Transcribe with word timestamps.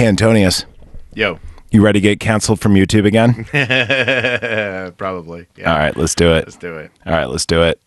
Hey, 0.00 0.06
Antonius, 0.06 0.64
Yo. 1.12 1.38
you 1.70 1.82
ready 1.82 2.00
to 2.00 2.02
get 2.02 2.20
canceled 2.20 2.58
from 2.58 2.72
YouTube 2.72 3.04
again? 3.04 3.44
Probably. 4.96 5.46
Yeah. 5.58 5.70
All 5.70 5.78
right, 5.78 5.94
let's 5.94 6.14
do 6.14 6.32
it. 6.32 6.46
Let's 6.46 6.56
do 6.56 6.78
it. 6.78 6.90
All 7.04 7.12
right, 7.12 7.26
let's 7.26 7.44
do 7.44 7.62
it. 7.64 7.78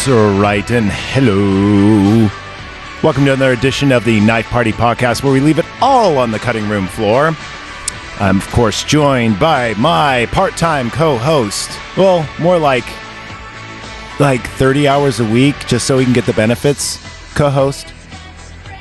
That's 0.00 0.40
right, 0.40 0.70
and 0.70 0.90
hello. 0.90 2.30
Welcome 3.02 3.26
to 3.26 3.34
another 3.34 3.52
edition 3.52 3.92
of 3.92 4.02
the 4.02 4.18
Night 4.20 4.46
Party 4.46 4.72
Podcast, 4.72 5.22
where 5.22 5.30
we 5.30 5.40
leave 5.40 5.58
it 5.58 5.66
all 5.82 6.16
on 6.16 6.30
the 6.30 6.38
cutting 6.38 6.66
room 6.70 6.86
floor. 6.86 7.36
I'm, 8.18 8.38
of 8.38 8.50
course, 8.50 8.82
joined 8.82 9.38
by 9.38 9.74
my 9.74 10.24
part-time 10.32 10.90
co-host. 10.90 11.70
Well, 11.98 12.26
more 12.40 12.56
like 12.58 12.86
like 14.18 14.40
30 14.40 14.88
hours 14.88 15.20
a 15.20 15.24
week, 15.26 15.54
just 15.66 15.86
so 15.86 15.98
we 15.98 16.04
can 16.04 16.14
get 16.14 16.24
the 16.24 16.32
benefits. 16.32 16.96
Co-host 17.34 17.92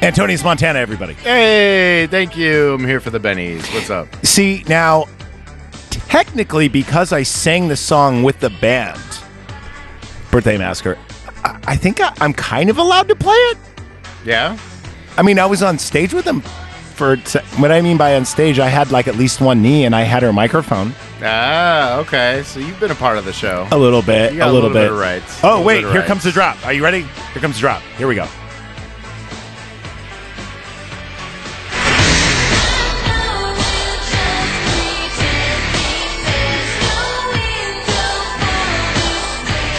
Antonius 0.01 0.41
Montana, 0.41 0.79
everybody. 0.79 1.15
Hey, 1.15 2.07
thank 2.09 2.37
you. 2.37 2.75
I'm 2.75 2.85
here 2.85 3.01
for 3.01 3.09
the 3.09 3.19
bennies. 3.19 3.73
What's 3.73 3.89
up? 3.89 4.07
See, 4.25 4.63
now, 4.69 5.03
technically, 5.89 6.69
because 6.69 7.11
I 7.11 7.23
sang 7.23 7.67
the 7.67 7.75
song 7.75 8.23
with 8.23 8.39
the 8.39 8.51
band, 8.61 9.01
Birthday 10.31 10.57
Massacre, 10.57 10.97
I, 11.69 11.75
think 11.75 12.01
I, 12.01 12.13
I'm 12.19 12.33
kind 12.33 12.69
of 12.69 12.77
allowed 12.77 13.07
to 13.09 13.15
play 13.15 13.35
it. 13.35 13.57
Yeah? 14.25 14.57
I 15.17 15.21
mean, 15.21 15.39
I 15.39 15.45
was 15.45 15.63
on 15.63 15.77
stage 15.77 16.13
with 16.13 16.25
them 16.25 16.41
for 16.99 17.15
what 17.61 17.71
I 17.71 17.79
mean 17.79 17.95
by 17.95 18.15
on 18.15 18.25
stage, 18.25 18.59
I 18.59 18.67
had 18.67 18.91
like 18.91 19.07
at 19.07 19.15
least 19.15 19.39
one 19.39 19.61
knee 19.61 19.85
and 19.85 19.95
I 19.95 20.01
had 20.01 20.21
her 20.21 20.33
microphone. 20.33 20.93
Ah, 21.23 21.97
okay. 21.99 22.43
So 22.43 22.59
you've 22.59 22.77
been 22.77 22.91
a 22.91 22.95
part 22.95 23.17
of 23.17 23.23
the 23.23 23.31
show. 23.31 23.65
A 23.71 23.77
little 23.77 24.01
bit, 24.01 24.33
a 24.33 24.51
little, 24.51 24.69
bit. 24.69 24.91
of 24.91 24.97
rights. 24.97 25.39
Oh, 25.41 25.63
wait, 25.63 25.79
here 25.79 25.93
rights. 25.93 26.07
comes 26.07 26.23
the 26.25 26.31
drop. 26.33 26.63
Are 26.65 26.73
you 26.73 26.83
ready? 26.83 27.03
Here 27.31 27.41
comes 27.41 27.55
the 27.55 27.61
drop. 27.61 27.81
Here 27.97 28.05
we 28.05 28.15
go. 28.15 28.27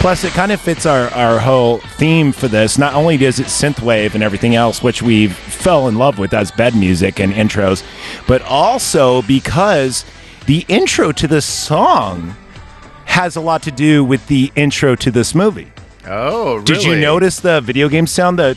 Plus, 0.01 0.25
it 0.25 0.33
kind 0.33 0.51
of 0.51 0.59
fits 0.59 0.87
our, 0.87 1.09
our 1.11 1.39
whole 1.39 1.79
theme 1.99 2.33
for 2.33 2.49
this. 2.49 2.79
Not 2.79 2.95
only 2.95 3.19
does 3.19 3.39
it 3.39 3.47
synthwave 3.49 4.15
and 4.15 4.23
everything 4.23 4.55
else, 4.55 4.83
which 4.83 5.03
we 5.03 5.27
fell 5.27 5.89
in 5.89 5.97
love 5.97 6.19
with 6.19 6.33
as 6.33 6.51
bed 6.51 6.75
music 6.75 7.21
and 7.21 7.35
intros, 7.35 7.83
but 8.27 8.41
also 8.43 9.21
because 9.23 10.07
the 10.47 10.65
intro 10.69 11.13
to 11.13 11.29
this 11.29 11.45
song 11.45 12.35
has 13.05 13.37
a 13.37 13.43
lot 13.43 13.63
to 13.65 13.71
do 13.71 14.03
with 14.03 14.27
the 14.29 14.51
intro 14.57 14.97
to 14.97 15.11
this 15.11 15.35
movie. 15.35 15.71
Oh, 16.07 16.55
really? 16.55 16.65
Did 16.65 16.83
you 16.85 16.97
notice 16.97 17.41
the 17.41 17.61
video 17.61 17.91
game 17.91 18.07
sound? 18.07 18.39
The 18.39 18.57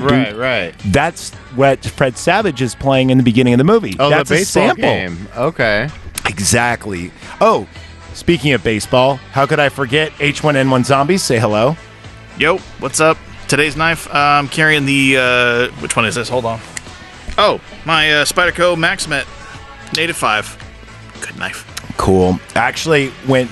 Right, 0.00 0.36
right. 0.36 0.74
That's 0.84 1.32
what 1.56 1.82
Fred 1.84 2.18
Savage 2.18 2.60
is 2.60 2.74
playing 2.74 3.08
in 3.08 3.16
the 3.16 3.24
beginning 3.24 3.54
of 3.54 3.58
the 3.58 3.64
movie. 3.64 3.96
Oh, 3.98 4.10
That's 4.10 4.28
the 4.28 4.36
a 4.36 4.44
sample. 4.44 4.82
game. 4.82 5.28
Okay. 5.34 5.88
Exactly. 6.26 7.10
Oh, 7.40 7.66
speaking 8.14 8.52
of 8.52 8.62
baseball, 8.62 9.16
how 9.16 9.46
could 9.46 9.60
I 9.60 9.68
forget 9.68 10.12
H1N1 10.12 10.84
Zombies? 10.84 11.22
Say 11.22 11.38
hello. 11.38 11.76
Yo, 12.38 12.58
what's 12.78 13.00
up? 13.00 13.18
Today's 13.48 13.76
knife. 13.76 14.06
Uh, 14.08 14.18
I'm 14.18 14.48
carrying 14.48 14.86
the. 14.86 15.16
Uh, 15.18 15.68
which 15.80 15.96
one 15.96 16.04
is 16.04 16.14
this? 16.14 16.28
Hold 16.28 16.44
on. 16.44 16.60
Oh, 17.36 17.60
my 17.84 18.10
uh, 18.12 18.24
Spyderco 18.24 18.76
Maxamet 18.76 19.26
Native 19.96 20.16
5. 20.16 21.20
Good 21.20 21.38
knife. 21.38 21.66
Cool. 21.96 22.38
Actually, 22.54 23.08
when 23.26 23.48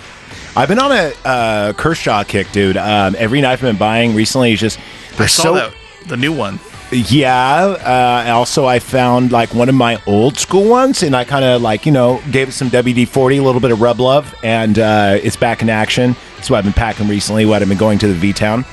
I've 0.56 0.68
been 0.68 0.78
on 0.78 0.92
a 0.92 1.12
uh, 1.24 1.72
Kershaw 1.74 2.24
kick, 2.24 2.50
dude. 2.52 2.76
Um, 2.76 3.14
every 3.18 3.40
knife 3.40 3.58
I've 3.62 3.70
been 3.70 3.76
buying 3.76 4.14
recently 4.14 4.52
is 4.52 4.60
just 4.60 4.78
they're 5.16 5.24
I 5.24 5.26
saw 5.26 5.42
so 5.42 5.54
that. 5.54 5.74
The 6.06 6.16
new 6.16 6.32
one. 6.32 6.58
Yeah. 6.90 8.24
Uh, 8.26 8.32
also, 8.32 8.66
I 8.66 8.78
found 8.78 9.32
like 9.32 9.54
one 9.54 9.68
of 9.68 9.74
my 9.74 10.00
old 10.06 10.38
school 10.38 10.68
ones, 10.68 11.02
and 11.02 11.14
I 11.14 11.24
kind 11.24 11.44
of 11.44 11.60
like 11.62 11.84
you 11.86 11.92
know 11.92 12.20
gave 12.30 12.48
it 12.48 12.52
some 12.52 12.70
WD 12.70 13.08
forty, 13.08 13.36
a 13.36 13.42
little 13.42 13.60
bit 13.60 13.70
of 13.70 13.80
rub 13.80 14.00
love, 14.00 14.34
and 14.42 14.78
uh, 14.78 15.18
it's 15.22 15.36
back 15.36 15.62
in 15.62 15.68
action. 15.68 16.16
That's 16.36 16.48
what 16.50 16.58
I've 16.58 16.64
been 16.64 16.72
packing 16.72 17.08
recently. 17.08 17.44
What 17.44 17.62
I've 17.62 17.68
been 17.68 17.78
going 17.78 17.98
to 18.00 18.08
the 18.08 18.14
V 18.14 18.32
Town, 18.32 18.64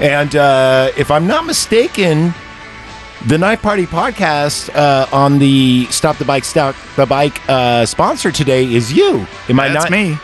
and 0.00 0.34
uh, 0.36 0.92
if 0.96 1.10
I'm 1.10 1.26
not 1.26 1.44
mistaken, 1.44 2.32
the 3.26 3.36
Night 3.36 3.60
Party 3.62 3.86
podcast 3.86 4.74
uh, 4.74 5.06
on 5.12 5.38
the 5.38 5.86
Stop 5.86 6.18
the 6.18 6.24
Bike 6.24 6.44
Stop 6.44 6.76
the 6.96 7.06
Bike 7.06 7.40
uh, 7.48 7.84
sponsor 7.84 8.30
today 8.30 8.64
is 8.64 8.92
you. 8.92 9.26
Am 9.48 9.58
I 9.58 9.68
That's 9.68 9.84
not? 9.84 9.90
me. 9.90 10.16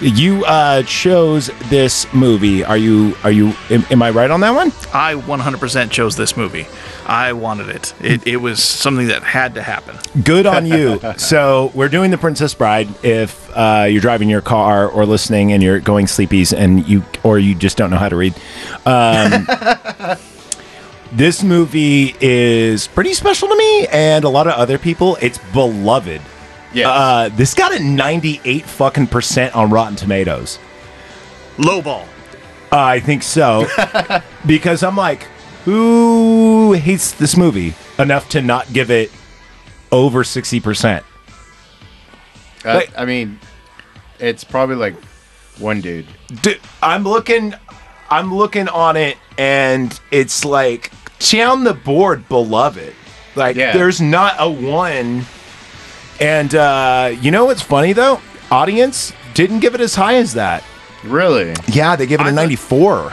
You 0.00 0.46
uh, 0.46 0.82
chose 0.84 1.50
this 1.68 2.10
movie. 2.14 2.64
Are 2.64 2.76
you? 2.78 3.14
Are 3.22 3.30
you? 3.30 3.52
Am, 3.68 3.84
am 3.90 4.02
I 4.02 4.08
right 4.10 4.30
on 4.30 4.40
that 4.40 4.52
one? 4.52 4.68
I 4.94 5.14
100% 5.14 5.90
chose 5.90 6.16
this 6.16 6.38
movie. 6.38 6.66
I 7.04 7.34
wanted 7.34 7.68
it. 7.68 7.94
It, 8.00 8.26
it 8.26 8.36
was 8.38 8.62
something 8.62 9.08
that 9.08 9.22
had 9.22 9.56
to 9.56 9.62
happen. 9.62 9.98
Good 10.24 10.46
on 10.46 10.64
you. 10.64 11.00
so 11.18 11.70
we're 11.74 11.90
doing 11.90 12.10
the 12.10 12.16
Princess 12.16 12.54
Bride. 12.54 12.88
If 13.04 13.50
uh, 13.54 13.88
you're 13.90 14.00
driving 14.00 14.30
your 14.30 14.40
car 14.40 14.88
or 14.88 15.04
listening 15.04 15.52
and 15.52 15.62
you're 15.62 15.80
going 15.80 16.06
sleepies 16.06 16.56
and 16.56 16.86
you 16.88 17.04
or 17.22 17.38
you 17.38 17.54
just 17.54 17.76
don't 17.76 17.90
know 17.90 17.98
how 17.98 18.08
to 18.08 18.16
read, 18.16 18.34
um, 18.86 19.46
this 21.12 21.42
movie 21.42 22.14
is 22.22 22.86
pretty 22.88 23.12
special 23.12 23.48
to 23.48 23.56
me 23.56 23.86
and 23.88 24.24
a 24.24 24.30
lot 24.30 24.46
of 24.46 24.54
other 24.54 24.78
people. 24.78 25.18
It's 25.20 25.38
beloved. 25.52 26.22
Yes. 26.72 26.86
Uh, 26.86 27.28
this 27.36 27.54
got 27.54 27.74
a 27.74 27.82
98 27.82 28.64
fucking 28.64 29.06
percent 29.08 29.54
on 29.56 29.70
Rotten 29.70 29.96
Tomatoes. 29.96 30.58
Low 31.58 31.82
ball. 31.82 32.06
I 32.72 33.00
think 33.00 33.22
so. 33.22 33.66
because 34.46 34.82
I'm 34.82 34.96
like, 34.96 35.24
who 35.64 36.72
hates 36.72 37.12
this 37.12 37.36
movie 37.36 37.74
enough 37.98 38.28
to 38.30 38.40
not 38.40 38.72
give 38.72 38.90
it 38.90 39.10
over 39.90 40.22
60%? 40.22 41.02
Uh, 42.64 42.74
like- 42.74 42.92
I 42.96 43.04
mean, 43.04 43.38
it's 44.18 44.44
probably 44.44 44.76
like 44.76 44.94
one 45.58 45.80
dude. 45.80 46.06
Dude, 46.42 46.60
I'm 46.82 47.02
looking 47.04 47.54
I'm 48.10 48.34
looking 48.34 48.68
on 48.68 48.96
it 48.96 49.16
and 49.38 49.98
it's 50.10 50.44
like 50.44 50.90
down 51.18 51.64
the 51.64 51.74
board 51.74 52.28
beloved. 52.28 52.94
Like 53.36 53.56
Yeah. 53.56 53.72
there's 53.72 54.00
not 54.00 54.34
a 54.38 54.48
one. 54.50 55.24
And 56.20 56.54
uh 56.54 57.14
you 57.20 57.30
know 57.30 57.46
what's 57.46 57.62
funny 57.62 57.92
though? 57.92 58.20
Audience 58.50 59.12
didn't 59.34 59.60
give 59.60 59.74
it 59.74 59.80
as 59.80 59.94
high 59.94 60.16
as 60.16 60.34
that. 60.34 60.62
Really? 61.04 61.54
Yeah, 61.68 61.96
they 61.96 62.06
gave 62.06 62.20
it 62.20 62.24
I 62.24 62.30
a 62.30 62.32
thought- 62.32 62.42
94. 62.42 63.12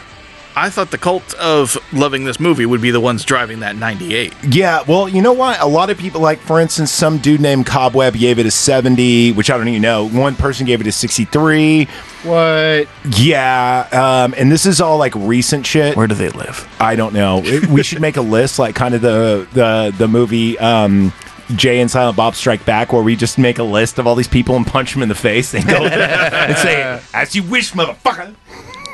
I 0.59 0.71
thought 0.71 0.89
the 0.89 0.97
cult 0.97 1.35
of 1.35 1.77
loving 1.93 2.23
this 2.23 2.39
movie 2.39 2.65
would 2.65 2.81
be 2.81 2.89
the 2.89 2.99
ones 2.99 3.23
driving 3.23 3.59
that 3.59 3.75
98. 3.75 4.33
Yeah, 4.49 4.81
well, 4.87 5.07
you 5.07 5.21
know 5.21 5.31
what? 5.31 5.59
A 5.61 5.67
lot 5.67 5.91
of 5.91 5.99
people, 5.99 6.19
like 6.19 6.39
for 6.39 6.59
instance, 6.59 6.89
some 6.91 7.19
dude 7.19 7.39
named 7.41 7.67
Cobweb 7.67 8.15
gave 8.15 8.39
it 8.39 8.47
a 8.47 8.49
70, 8.51 9.33
which 9.33 9.51
I 9.51 9.57
don't 9.57 9.67
even 9.67 9.83
know. 9.83 10.07
One 10.09 10.35
person 10.35 10.65
gave 10.65 10.81
it 10.81 10.87
a 10.87 10.91
63. 10.91 11.85
What? 12.23 12.87
Yeah, 13.15 13.87
um, 14.25 14.33
and 14.35 14.51
this 14.51 14.65
is 14.65 14.81
all 14.81 14.97
like 14.97 15.13
recent 15.15 15.63
shit. 15.67 15.95
Where 15.95 16.07
do 16.07 16.15
they 16.15 16.29
live? 16.29 16.67
I 16.79 16.95
don't 16.95 17.13
know. 17.13 17.41
It- 17.45 17.67
we 17.67 17.83
should 17.83 18.01
make 18.01 18.17
a 18.17 18.21
list, 18.21 18.57
like 18.57 18.73
kind 18.73 18.95
of 18.95 19.01
the 19.01 19.47
the 19.53 19.93
the 19.95 20.07
movie 20.07 20.57
um, 20.57 21.13
Jay 21.55 21.79
and 21.79 21.89
Silent 21.89 22.17
Bob 22.17 22.35
Strike 22.35 22.65
Back, 22.65 22.91
where 22.91 23.01
we 23.03 23.15
just 23.15 23.37
make 23.37 23.57
a 23.59 23.63
list 23.63 23.99
of 23.99 24.07
all 24.07 24.15
these 24.15 24.27
people 24.27 24.55
and 24.55 24.65
punch 24.67 24.93
them 24.93 25.01
in 25.01 25.09
the 25.09 25.15
face 25.15 25.53
and 25.53 25.65
go 25.67 25.75
and 25.85 26.57
say, 26.57 26.99
"As 27.13 27.35
you 27.35 27.43
wish, 27.43 27.71
motherfucker." 27.73 28.35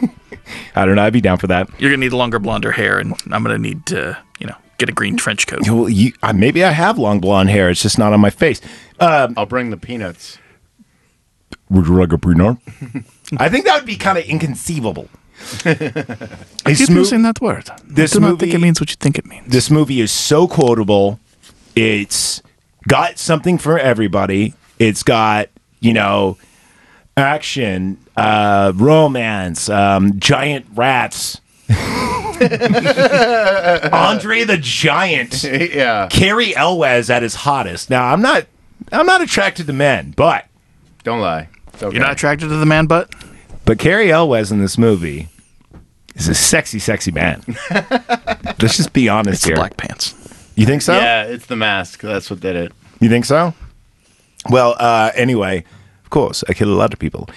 I 0.75 0.85
don't 0.85 0.95
know. 0.95 1.03
I'd 1.03 1.13
be 1.13 1.21
down 1.21 1.37
for 1.37 1.47
that. 1.47 1.69
You're 1.79 1.89
going 1.89 2.01
to 2.01 2.05
need 2.07 2.13
longer, 2.13 2.37
blonder 2.39 2.71
hair, 2.71 2.99
and 2.99 3.13
I'm 3.31 3.43
going 3.43 3.55
to 3.55 3.61
need 3.61 3.85
to, 3.87 4.17
you 4.39 4.47
know, 4.47 4.55
get 4.77 4.89
a 4.89 4.91
green 4.91 5.15
trench 5.17 5.47
coat. 5.47 5.61
Well, 5.67 5.87
you, 5.89 6.11
uh, 6.21 6.33
maybe 6.33 6.63
I 6.63 6.71
have 6.71 6.97
long 6.97 7.19
blonde 7.19 7.49
hair. 7.49 7.69
It's 7.69 7.81
just 7.81 7.97
not 7.97 8.11
on 8.13 8.19
my 8.19 8.29
face. 8.29 8.59
I'll 8.99 9.45
bring 9.45 9.69
the 9.69 9.77
peanuts. 9.77 10.37
Would 11.69 11.87
you 11.87 11.95
like 11.99 12.11
a 12.11 12.17
peanut? 12.17 12.57
I 13.37 13.49
think 13.49 13.65
that 13.65 13.75
would 13.77 13.85
be 13.85 13.95
kind 13.95 14.17
of 14.17 14.25
inconceivable. 14.25 15.07
This 15.63 16.77
Keep 16.79 16.89
mo- 16.89 16.95
using 16.99 17.21
that 17.23 17.41
word. 17.41 17.69
this 17.85 18.13
I 18.15 18.19
do 18.19 18.19
not 18.21 18.39
think 18.39 18.53
it 18.53 18.59
means 18.59 18.79
what 18.79 18.89
you 18.89 18.95
think 18.99 19.17
it 19.17 19.25
means. 19.25 19.47
this 19.51 19.69
movie 19.71 19.99
is 20.01 20.11
so 20.11 20.47
quotable. 20.47 21.19
It's 21.75 22.41
got 22.87 23.17
something 23.17 23.57
for 23.57 23.77
everybody. 23.79 24.53
It's 24.79 25.03
got, 25.03 25.49
you 25.79 25.93
know, 25.93 26.37
action, 27.17 27.97
uh, 28.17 28.73
romance, 28.75 29.69
um, 29.69 30.19
giant 30.19 30.65
rats. 30.75 31.39
Andre 33.93 34.43
the 34.43 34.57
Giant. 34.59 35.43
yeah. 35.73 36.07
Cary 36.11 36.55
Elwes 36.55 37.09
at 37.09 37.23
his 37.23 37.35
hottest. 37.35 37.89
Now, 37.89 38.05
I'm 38.11 38.21
not 38.21 38.45
I'm 38.91 39.05
not 39.05 39.21
attracted 39.21 39.67
to 39.67 39.73
men, 39.73 40.13
but 40.15 40.45
Don't 41.03 41.21
lie. 41.21 41.47
Okay. 41.81 41.95
You're 41.95 42.03
not 42.03 42.11
attracted 42.13 42.49
to 42.49 42.55
the 42.57 42.65
man 42.65 42.85
butt? 42.85 43.13
but 43.65 43.79
Cary 43.79 44.11
Elwes 44.11 44.51
in 44.51 44.59
this 44.59 44.77
movie 44.77 45.29
is 46.15 46.27
a 46.27 46.35
sexy, 46.35 46.79
sexy 46.79 47.11
man. 47.11 47.41
Let's 47.71 48.77
just 48.77 48.91
be 48.93 49.07
honest 49.09 49.35
It's 49.35 49.45
here. 49.45 49.55
black 49.55 49.77
pants. 49.77 50.13
You 50.55 50.65
think 50.65 50.81
so? 50.81 50.93
Yeah, 50.93 51.23
it's 51.23 51.45
the 51.45 51.55
mask. 51.55 52.01
That's 52.01 52.29
what 52.29 52.39
did 52.39 52.55
it. 52.55 52.71
You 52.99 53.09
think 53.09 53.25
so? 53.25 53.53
Well, 54.49 54.75
uh, 54.77 55.11
anyway, 55.15 55.63
of 56.03 56.09
course, 56.09 56.43
I 56.47 56.53
kill 56.53 56.71
a 56.71 56.75
lot 56.75 56.93
of 56.93 56.99
people. 56.99 57.29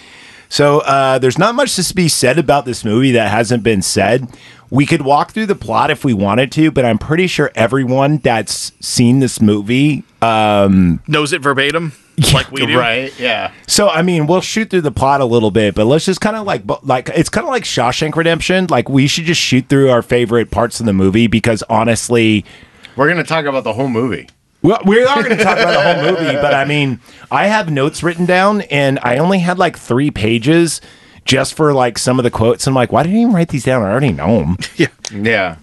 So 0.49 0.81
uh, 0.81 1.19
there's 1.19 1.39
not 1.39 1.55
much 1.55 1.77
to 1.77 1.95
be 1.95 2.09
said 2.09 2.39
about 2.39 2.65
this 2.65 2.85
movie 2.85 3.13
that 3.13 3.31
hasn't 3.31 3.63
been 3.63 3.83
said. 3.83 4.29
We 4.71 4.87
could 4.87 5.03
walk 5.03 5.33
through 5.33 5.47
the 5.47 5.55
plot 5.55 5.91
if 5.91 6.05
we 6.05 6.13
wanted 6.13 6.51
to, 6.53 6.71
but 6.71 6.85
I'm 6.85 6.99
pretty 6.99 7.27
sure 7.27 7.51
everyone 7.55 8.19
that's 8.19 8.73
seen 8.81 9.21
this 9.21 9.41
movie. 9.41 10.03
Um, 10.23 11.03
Knows 11.07 11.33
it 11.33 11.41
verbatim, 11.41 11.93
like 12.35 12.51
we 12.51 12.67
do. 12.67 12.79
Right? 12.79 13.17
Yeah. 13.19 13.53
so 13.69 13.89
I 13.89 14.03
mean, 14.03 14.27
we'll 14.27 14.41
shoot 14.41 14.71
through 14.71 14.81
the 14.81 14.91
plot 14.91 15.21
a 15.21 15.25
little 15.25 15.53
bit, 15.53 15.75
but 15.75 15.85
let's 15.87 16.05
just 16.05 16.21
kind 16.21 16.35
of 16.37 16.47
like 16.47 16.63
like 16.83 17.09
it's 17.11 17.29
kind 17.29 17.47
of 17.47 17.51
like 17.51 17.63
Shawshank 17.63 18.17
Redemption. 18.17 18.67
Like 18.69 18.89
we 18.89 19.07
should 19.07 19.25
just 19.25 19.41
shoot 19.41 19.69
through 19.69 19.91
our 19.91 20.03
favorite 20.03 20.51
parts 20.51 20.81
of 20.81 20.87
the 20.87 20.93
movie 20.93 21.29
because 21.29 21.63
honestly, 21.69 22.45
We're 22.97 23.09
gonna 23.09 23.25
talk 23.25 23.45
about 23.45 23.65
the 23.65 23.73
whole 23.75 23.89
movie. 23.89 24.29
Well, 24.63 24.81
we 24.85 25.05
are 25.05 25.23
going 25.23 25.37
to 25.37 25.45
talk 25.45 25.59
about 25.59 25.73
the 25.73 25.81
whole 25.81 26.11
movie, 26.11 26.35
but 26.41 26.53
I 26.53 26.65
mean, 26.65 26.99
I 27.31 27.47
have 27.47 27.71
notes 27.71 28.03
written 28.03 28.27
down, 28.27 28.63
and 28.63 28.99
I 29.01 29.19
only 29.19 29.39
had 29.39 29.59
like 29.61 29.79
three 29.79 30.11
pages 30.11 30.81
just 31.25 31.55
for 31.55 31.73
like 31.73 31.99
some 31.99 32.19
of 32.19 32.25
the 32.25 32.33
quotes. 32.33 32.67
I'm 32.67 32.75
like, 32.75 32.91
why 32.91 33.05
didn't 33.05 33.15
you 33.17 33.23
even 33.23 33.35
write 33.35 33.51
these 33.51 33.63
down? 33.65 33.83
I 33.83 33.91
already 33.91 34.13
know 34.13 34.39
them. 34.41 34.57
Yeah. 34.77 34.89
Yeah. 35.13 35.57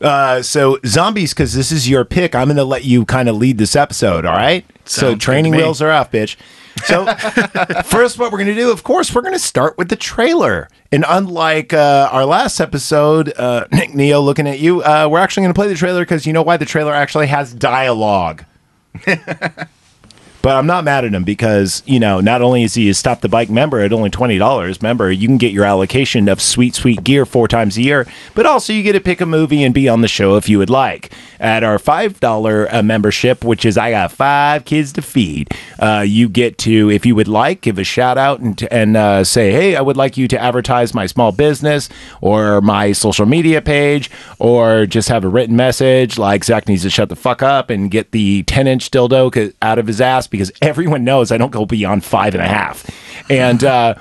Uh, 0.00 0.42
so 0.42 0.78
zombies, 0.84 1.32
because 1.32 1.54
this 1.54 1.70
is 1.70 1.88
your 1.88 2.04
pick, 2.04 2.34
I'm 2.34 2.48
going 2.48 2.56
to 2.56 2.64
let 2.64 2.84
you 2.84 3.04
kind 3.04 3.28
of 3.28 3.36
lead 3.36 3.58
this 3.58 3.76
episode. 3.76 4.24
All 4.24 4.34
right. 4.34 4.64
so 4.86 5.14
training 5.14 5.52
good 5.52 5.58
to 5.58 5.62
me. 5.62 5.64
wheels 5.64 5.80
are 5.82 5.92
off, 5.92 6.10
bitch. 6.10 6.36
So 6.84 7.06
first, 7.84 8.18
what 8.18 8.32
we're 8.32 8.38
going 8.38 8.54
to 8.54 8.54
do, 8.54 8.70
of 8.70 8.82
course, 8.82 9.14
we're 9.14 9.22
going 9.22 9.34
to 9.34 9.38
start 9.38 9.78
with 9.78 9.88
the 9.88 9.96
trailer. 9.96 10.68
And 10.90 11.04
unlike 11.08 11.72
uh, 11.72 12.08
our 12.10 12.24
last 12.24 12.60
episode, 12.60 13.32
uh, 13.36 13.66
Nick 13.72 13.94
Neo, 13.94 14.20
looking 14.20 14.46
at 14.46 14.58
you, 14.58 14.82
uh, 14.82 15.08
we're 15.10 15.20
actually 15.20 15.44
going 15.44 15.54
to 15.54 15.58
play 15.58 15.68
the 15.68 15.74
trailer 15.74 16.02
because 16.02 16.26
you 16.26 16.32
know 16.32 16.42
why 16.42 16.56
the 16.56 16.66
trailer 16.66 16.92
actually 16.92 17.28
has 17.28 17.54
dialogue. 17.54 18.44
But 20.42 20.56
I'm 20.56 20.66
not 20.66 20.82
mad 20.82 21.04
at 21.04 21.14
him 21.14 21.22
because, 21.22 21.84
you 21.86 22.00
know, 22.00 22.20
not 22.20 22.42
only 22.42 22.64
is 22.64 22.74
he 22.74 22.90
a 22.90 22.94
Stop 22.94 23.20
the 23.20 23.28
Bike 23.28 23.48
member 23.48 23.78
at 23.78 23.92
only 23.92 24.10
$20, 24.10 24.82
remember, 24.82 25.12
you 25.12 25.28
can 25.28 25.38
get 25.38 25.52
your 25.52 25.64
allocation 25.64 26.28
of 26.28 26.42
sweet, 26.42 26.74
sweet 26.74 27.04
gear 27.04 27.24
four 27.24 27.46
times 27.46 27.76
a 27.76 27.82
year, 27.82 28.08
but 28.34 28.44
also 28.44 28.72
you 28.72 28.82
get 28.82 28.94
to 28.94 29.00
pick 29.00 29.20
a 29.20 29.26
movie 29.26 29.62
and 29.62 29.72
be 29.72 29.88
on 29.88 30.00
the 30.00 30.08
show 30.08 30.36
if 30.36 30.48
you 30.48 30.58
would 30.58 30.68
like. 30.68 31.12
At 31.38 31.62
our 31.62 31.78
$5 31.78 32.74
uh, 32.74 32.82
membership, 32.82 33.44
which 33.44 33.64
is 33.64 33.78
I 33.78 33.92
got 33.92 34.10
five 34.10 34.64
kids 34.64 34.92
to 34.94 35.02
feed, 35.02 35.48
uh, 35.78 36.04
you 36.06 36.28
get 36.28 36.58
to, 36.58 36.90
if 36.90 37.06
you 37.06 37.14
would 37.14 37.28
like, 37.28 37.60
give 37.60 37.78
a 37.78 37.84
shout 37.84 38.18
out 38.18 38.40
and, 38.40 38.60
and 38.72 38.96
uh, 38.96 39.22
say, 39.22 39.52
hey, 39.52 39.76
I 39.76 39.80
would 39.80 39.96
like 39.96 40.16
you 40.16 40.26
to 40.26 40.40
advertise 40.40 40.92
my 40.92 41.06
small 41.06 41.30
business 41.30 41.88
or 42.20 42.60
my 42.60 42.90
social 42.90 43.26
media 43.26 43.62
page 43.62 44.10
or 44.40 44.86
just 44.86 45.08
have 45.08 45.24
a 45.24 45.28
written 45.28 45.54
message 45.54 46.18
like 46.18 46.42
Zach 46.42 46.66
needs 46.66 46.82
to 46.82 46.90
shut 46.90 47.10
the 47.10 47.16
fuck 47.16 47.42
up 47.42 47.70
and 47.70 47.92
get 47.92 48.10
the 48.10 48.42
10 48.42 48.66
inch 48.66 48.90
dildo 48.90 49.54
out 49.62 49.78
of 49.78 49.86
his 49.86 50.00
ass 50.00 50.26
because 50.32 50.50
everyone 50.60 51.04
knows 51.04 51.30
I 51.30 51.36
don't 51.38 51.52
go 51.52 51.64
beyond 51.64 52.04
five 52.04 52.34
and 52.34 52.42
a 52.42 52.48
half. 52.48 52.84
And, 53.30 53.62
uh, 53.62 53.94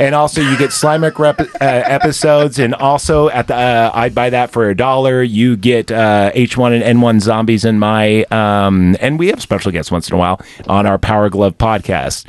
and 0.00 0.16
also 0.16 0.40
you 0.40 0.58
get 0.58 0.70
Slimek 0.70 1.18
rep- 1.20 1.38
uh, 1.40 1.46
episodes 1.60 2.58
and 2.58 2.74
also 2.74 3.28
at 3.28 3.46
the, 3.46 3.54
uh, 3.54 3.90
I'd 3.94 4.14
buy 4.14 4.30
that 4.30 4.50
for 4.50 4.68
a 4.68 4.74
dollar. 4.74 5.22
You 5.22 5.56
get, 5.56 5.92
uh, 5.92 6.32
H1 6.34 6.82
and 6.82 6.98
N1 6.98 7.20
zombies 7.20 7.64
in 7.64 7.78
my, 7.78 8.24
um, 8.32 8.96
and 9.00 9.20
we 9.20 9.28
have 9.28 9.40
special 9.40 9.70
guests 9.70 9.92
once 9.92 10.08
in 10.08 10.16
a 10.16 10.18
while 10.18 10.40
on 10.66 10.86
our 10.86 10.98
Power 10.98 11.28
Glove 11.30 11.56
podcast. 11.56 12.26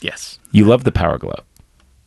Yes. 0.00 0.38
You 0.50 0.64
love 0.64 0.82
the 0.84 0.92
Power 0.92 1.18
Glove. 1.18 1.44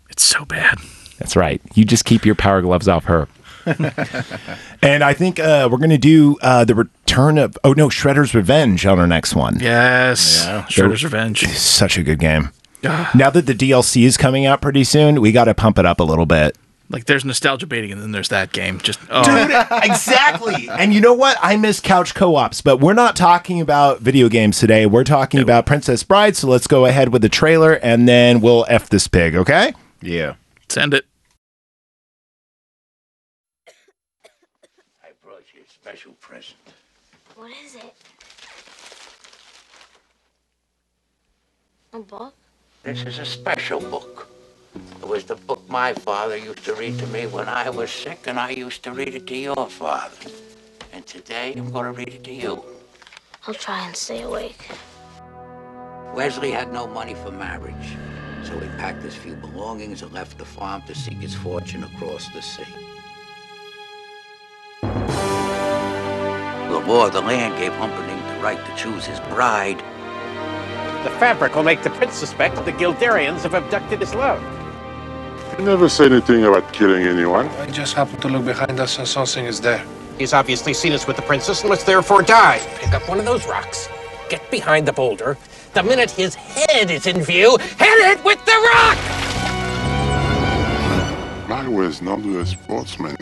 It's 0.10 0.24
so 0.24 0.44
bad. 0.46 0.78
That's 1.20 1.36
right. 1.36 1.62
You 1.76 1.86
just 1.86 2.06
keep 2.06 2.26
your 2.26 2.36
power 2.36 2.62
gloves 2.62 2.88
off 2.88 3.06
her. 3.06 3.28
and 4.82 5.04
I 5.04 5.14
think 5.14 5.40
uh, 5.40 5.68
we're 5.72 5.78
going 5.78 5.90
to 5.90 5.98
do 5.98 6.38
uh, 6.42 6.66
the 6.66 6.76
return 6.76 7.38
of, 7.38 7.58
oh 7.64 7.74
no, 7.74 7.90
Shredder's 7.90 8.34
Revenge 8.36 8.86
on 8.86 9.00
our 9.00 9.08
next 9.08 9.36
one. 9.36 9.60
Yes. 9.60 10.44
Yeah. 10.46 10.64
Shredder's 10.66 11.04
Revenge. 11.04 11.48
Such 11.48 11.98
a 11.98 12.04
good 12.04 12.20
game. 12.20 12.50
now 12.84 13.30
that 13.30 13.46
the 13.46 13.54
DLC 13.54 14.04
is 14.04 14.18
coming 14.18 14.46
out 14.46 14.62
pretty 14.62 14.84
soon, 14.84 15.22
we 15.22 15.32
got 15.32 15.46
to 15.46 15.54
pump 15.54 15.80
it 15.80 15.86
up 15.86 16.00
a 16.00 16.04
little 16.04 16.26
bit. 16.26 16.58
Like 16.90 17.06
there's 17.06 17.24
nostalgia 17.26 17.66
baiting, 17.66 17.92
and 17.92 18.02
then 18.02 18.12
there's 18.12 18.30
that 18.30 18.52
game. 18.52 18.78
Just 18.80 19.00
oh, 19.10 19.24
Dude, 19.24 19.56
exactly. 19.84 20.70
And 20.70 20.94
you 20.94 21.00
know 21.00 21.14
what? 21.14 21.38
I 21.42 21.56
miss 21.56 21.80
couch 21.80 22.14
co-ops, 22.14 22.62
but 22.62 22.78
we're 22.82 22.94
not 22.94 23.16
talking 23.16 23.62
about 23.62 24.02
video 24.02 24.28
games 24.30 24.60
today. 24.60 24.86
We're 24.86 25.06
talking 25.06 25.40
about 25.40 25.66
Princess 25.66 26.04
Bride. 26.04 26.36
So 26.36 26.48
let's 26.48 26.68
go 26.68 26.86
ahead 26.86 27.10
with 27.14 27.22
the 27.22 27.30
trailer, 27.30 27.74
and 27.76 28.08
then 28.08 28.42
we'll 28.42 28.66
f 28.68 28.90
this 28.90 29.08
pig. 29.08 29.34
Okay? 29.34 29.74
Yeah. 30.02 30.36
send 30.70 30.94
it. 30.94 31.06
I 35.02 35.08
brought 35.24 35.44
you 35.56 35.62
a 35.66 35.70
special 35.72 36.12
present. 36.20 36.58
What 37.36 37.52
is 37.66 37.76
it? 37.76 37.94
A 41.93 41.93
book? 42.04 42.34
This 42.84 43.04
is 43.04 43.20
a 43.20 43.26
special 43.26 43.80
book. 43.80 44.28
It 45.02 45.08
was 45.08 45.24
the 45.24 45.36
book 45.36 45.62
my 45.70 45.94
father 45.94 46.38
used 46.38 46.66
to 46.66 46.74
read 46.76 46.98
to 47.00 47.08
me 47.08 47.28
when 47.28 47.48
I 47.48 47.70
was 47.70 47.92
sick, 47.92 48.28
and 48.28 48.40
I 48.40 48.50
used 48.52 48.84
to 48.84 48.92
read 48.92 49.16
it 49.16 49.28
to 49.28 49.36
your 49.36 49.68
father. 49.68 50.32
And 50.92 51.06
today 51.06 51.54
I'm 51.56 51.72
going 51.72 51.86
to 51.86 51.92
read 51.92 52.10
it 52.10 52.24
to 52.26 52.34
you. 52.34 52.64
I'll 53.48 53.54
try 53.54 53.86
and 53.86 53.96
stay 53.96 54.22
awake. 54.22 54.70
Wesley 56.14 56.52
had 56.52 56.72
no 56.72 56.88
money 56.88 57.14
for 57.16 57.32
marriage, 57.32 57.98
so 58.44 58.60
he 58.60 58.68
packed 58.78 59.04
his 59.04 59.16
few 59.16 59.36
belongings 59.36 60.02
and 60.02 60.12
left 60.14 60.38
the 60.38 60.46
farm 60.46 60.82
to 60.84 60.96
seek 60.96 61.18
his 61.18 61.34
fortune 61.36 61.84
across 61.84 62.30
the 62.30 62.42
sea. 62.42 62.64
The 66.70 66.80
law 66.88 67.08
of 67.08 67.14
the 67.14 67.22
land 67.22 67.58
gave 67.58 67.74
Humperdinck 67.74 68.22
the 68.28 68.44
right 68.44 68.64
to 68.66 68.76
choose 68.76 69.06
his 69.06 69.20
bride, 69.22 69.84
The 71.04 71.10
fabric 71.20 71.54
will 71.56 71.64
make 71.64 71.84
the 71.84 71.90
prince 71.90 72.16
suspect 72.16 72.56
that 72.56 72.66
the 72.66 72.72
Guilderians 72.72 73.42
have 73.42 73.54
abducted 73.54 74.00
his 74.00 74.16
love. 74.16 74.42
You 75.60 75.66
never 75.66 75.90
say 75.90 76.06
anything 76.06 76.46
about 76.46 76.72
killing 76.72 77.04
anyone. 77.04 77.48
I 77.48 77.70
just 77.70 77.94
happened 77.94 78.22
to 78.22 78.30
look 78.30 78.46
behind 78.46 78.80
us 78.80 78.98
and 78.98 79.08
something 79.08 79.46
is 79.46 79.60
there. 79.60 79.86
He's 80.18 80.32
obviously 80.32 80.74
seen 80.74 80.94
us 80.94 81.06
with 81.06 81.18
the 81.18 81.22
princess 81.24 81.62
and 81.62 81.70
must 81.70 81.86
therefore 81.86 82.22
die. 82.22 82.60
Pick 82.80 82.94
up 82.94 83.08
one 83.10 83.20
of 83.20 83.26
those 83.26 83.46
rocks, 83.46 83.90
get 84.30 84.50
behind 84.50 84.88
the 84.88 84.94
boulder. 84.94 85.38
The 85.74 85.84
minute 85.84 86.10
his 86.10 86.36
head 86.36 86.90
is 86.90 87.06
in 87.06 87.22
view, 87.22 87.58
hit 87.58 88.18
it 88.20 88.24
with 88.24 88.44
the 88.46 88.52
rock! 88.74 88.98
I 91.52 91.68
was 91.68 92.02
not 92.02 92.20
a 92.20 92.46
sportsman. 92.46 93.18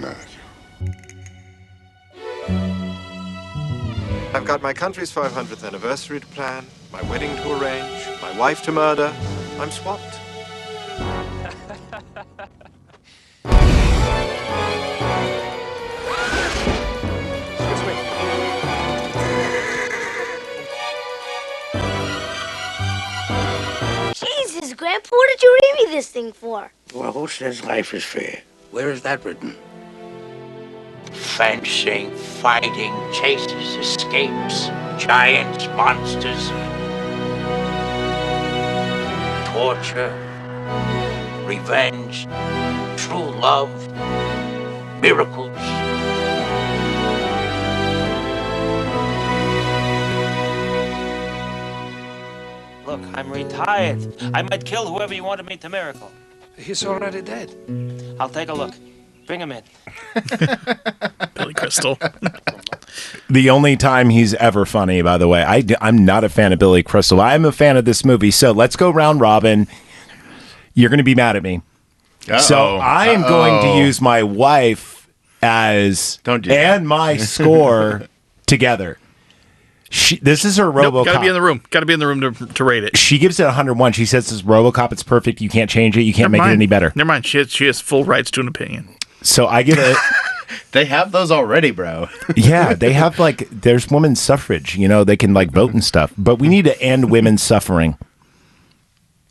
I've 4.34 4.46
got 4.46 4.62
my 4.62 4.74
country's 4.74 5.12
500th 5.12 5.66
anniversary 5.68 6.20
to 6.20 6.28
plan, 6.28 6.66
my 6.92 7.02
wedding 7.04 7.36
to 7.38 7.54
arrange, 7.54 8.22
my 8.22 8.38
wife 8.38 8.62
to 8.64 8.72
murder. 8.72 9.14
I'm 9.60 9.72
swamped. 9.72 10.20
Excuse 17.54 17.82
me. 17.88 17.94
Jesus, 24.14 24.74
Grandpa, 24.74 25.16
what 25.16 25.30
did 25.30 25.42
you 25.42 25.60
read 25.62 25.74
me 25.86 25.96
this 25.96 26.10
thing 26.10 26.34
for? 26.34 26.72
Well, 26.94 27.14
who 27.14 27.28
says 27.28 27.64
life 27.64 27.94
is 27.94 28.04
fair? 28.04 28.42
Where 28.72 28.92
is 28.92 29.02
that 29.04 29.24
written? 29.24 29.56
Fencing, 31.12 32.12
fighting, 32.16 32.94
chases, 33.14 33.76
escapes, 33.76 34.68
giants, 34.98 35.68
monsters, 35.76 36.52
torture, 39.54 40.14
revenge, 41.46 42.26
true 42.98 43.32
love, 43.42 43.72
miracles. 45.02 45.58
Look, 52.86 53.02
I'm 53.14 53.30
retired. 53.32 54.16
I 54.34 54.42
might 54.44 54.64
kill 54.66 54.88
whoever 54.88 55.14
you 55.14 55.24
wanted 55.24 55.46
me 55.48 55.58
to 55.58 55.70
miracle. 55.70 56.12
He's 56.58 56.86
already 56.86 57.22
dead. 57.22 57.54
I'll 58.20 58.30
take 58.30 58.50
a 58.50 58.54
look. 58.54 58.74
Bring 59.28 59.42
him 59.42 59.52
in. 59.52 59.64
Billy 61.36 61.54
Crystal. 61.54 61.98
The 63.30 63.50
only 63.50 63.78
time 63.78 64.10
he's 64.10 64.34
ever 64.36 64.66
funny, 64.66 65.02
by 65.02 65.18
the 65.18 65.28
way. 65.28 65.44
I, 65.44 65.64
am 65.82 66.04
not 66.06 66.24
a 66.24 66.30
fan 66.30 66.54
of 66.54 66.60
Billy 66.60 66.84
Crystal. 66.84 67.22
I'm 67.22 67.46
a 67.46 67.52
fan 67.52 67.78
of 67.78 67.86
this 67.86 68.04
movie. 68.04 68.32
So 68.32 68.52
let's 68.52 68.76
go 68.76 68.90
round 68.92 69.22
robin. 69.22 69.68
You're 70.74 70.90
going 70.90 70.98
to 71.00 71.04
be 71.04 71.16
mad 71.16 71.36
at 71.36 71.44
me. 71.44 71.62
So 72.40 72.78
Uh-oh. 72.78 72.78
I 72.78 73.08
am 73.08 73.22
going 73.22 73.64
to 73.64 73.80
use 73.80 74.00
my 74.00 74.24
wife 74.24 75.10
as 75.42 76.20
Don't 76.24 76.42
do 76.44 76.50
that. 76.50 76.78
and 76.78 76.88
my 76.88 77.18
score 77.18 78.04
together. 78.46 78.98
She, 79.90 80.18
this 80.20 80.46
is 80.46 80.56
her 80.56 80.72
RoboCop. 80.72 80.94
Nope, 80.94 81.06
gotta 81.06 81.20
be 81.20 81.28
in 81.28 81.34
the 81.34 81.42
room. 81.42 81.62
Gotta 81.70 81.86
be 81.86 81.92
in 81.94 82.00
the 82.00 82.08
room 82.08 82.22
to, 82.22 82.46
to 82.46 82.64
rate 82.64 82.86
it. 82.86 82.96
she 82.96 83.18
gives 83.18 83.42
it 83.42 83.44
101. 83.44 83.92
She 83.92 84.06
says 84.06 84.32
it's 84.32 84.42
RoboCop. 84.42 84.94
It's 84.94 85.04
perfect. 85.04 85.42
You 85.42 85.50
can't 85.50 85.70
change 85.70 85.98
it. 85.98 86.04
You 86.04 86.14
can't 86.14 86.32
Never 86.32 86.32
make 86.32 86.40
mind. 86.40 86.52
it 86.52 86.56
any 86.56 86.68
better. 86.68 86.94
Never 86.96 87.08
mind. 87.08 87.26
She 87.26 87.40
has, 87.40 87.52
she 87.52 87.66
has 87.66 87.82
full 87.82 88.06
rights 88.06 88.32
to 88.32 88.40
an 88.42 88.48
opinion. 88.48 88.88
So 89.22 89.48
I 89.48 89.64
give 89.64 89.78
it. 89.80 89.98
They 90.72 90.86
have 90.86 91.12
those 91.12 91.32
already, 91.32 91.72
bro. 91.72 92.08
yeah, 92.36 92.74
they 92.74 92.94
have 92.94 93.20
like 93.20 93.50
there's 93.50 93.90
women's 93.90 94.22
suffrage. 94.22 94.76
You 94.78 94.88
know, 94.88 95.04
they 95.04 95.18
can 95.18 95.34
like 95.34 95.52
vote 95.52 95.74
and 95.74 95.84
stuff. 95.84 96.14
But 96.18 96.36
we 96.38 96.48
need 96.48 96.66
to 96.66 96.82
end 96.82 97.10
women's 97.12 97.44
suffering. 97.44 97.98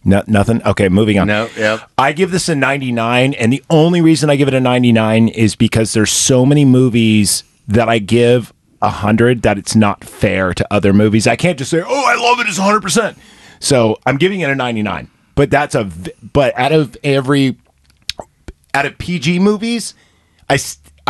No, 0.05 0.23
nothing. 0.27 0.63
Okay, 0.63 0.89
moving 0.89 1.19
on. 1.19 1.27
No, 1.27 1.49
yep. 1.57 1.91
I 1.99 2.13
give 2.13 2.31
this 2.31 2.49
a 2.49 2.55
99, 2.55 3.35
and 3.35 3.53
the 3.53 3.63
only 3.69 4.01
reason 4.01 4.31
I 4.31 4.37
give 4.37 4.49
it 4.49 4.55
a 4.55 4.61
99 4.61 5.29
is 5.29 5.55
because 5.57 5.93
there's 5.93 6.11
so 6.11 6.47
many 6.47 6.65
movies 6.65 7.45
that 7.69 7.89
I 7.89 7.99
give 7.99 8.53
a 8.81 8.87
100 8.87 9.43
that 9.43 9.59
it's 9.59 9.77
not 9.77 10.03
fair 10.03 10.55
to 10.55 10.67
other 10.73 10.95
movies. 10.95 11.27
I 11.27 11.37
can't 11.37 11.59
just 11.59 11.71
say, 11.71 11.83
"Oh, 11.87 12.05
I 12.07 12.15
love 12.15 12.41
it 12.41 12.49
as 12.49 12.59
100%." 12.59 13.17
So, 13.59 13.99
I'm 14.07 14.17
giving 14.17 14.41
it 14.41 14.49
a 14.49 14.55
99. 14.55 15.11
But 15.35 15.51
that's 15.51 15.75
a 15.75 15.85
v- 15.85 16.13
but 16.33 16.59
out 16.59 16.73
of 16.73 16.97
every 17.05 17.57
out 18.75 18.87
of 18.87 18.97
PG 18.99 19.39
movies, 19.39 19.95
I 20.49 20.57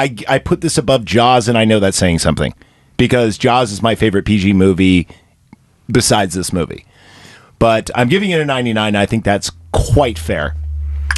I 0.01 0.17
I 0.29 0.39
put 0.39 0.63
this 0.63 0.79
above 0.79 1.05
Jaws 1.05 1.47
and 1.47 1.59
I 1.59 1.67
know 1.67 1.79
that's 1.79 1.99
saying 1.99 2.21
something 2.21 2.55
because 2.97 3.37
Jaws 3.37 3.71
is 3.71 3.83
my 3.83 3.95
favorite 3.95 4.25
PG 4.25 4.55
movie 4.55 5.07
besides 5.91 6.35
this 6.35 6.53
movie. 6.55 6.87
But 7.59 7.91
I'm 7.95 8.09
giving 8.09 8.31
it 8.31 8.41
a 8.41 8.47
99. 8.47 8.97
I 8.97 9.05
think 9.05 9.25
that's 9.25 9.51
quite 9.73 10.19
fair. 10.19 10.57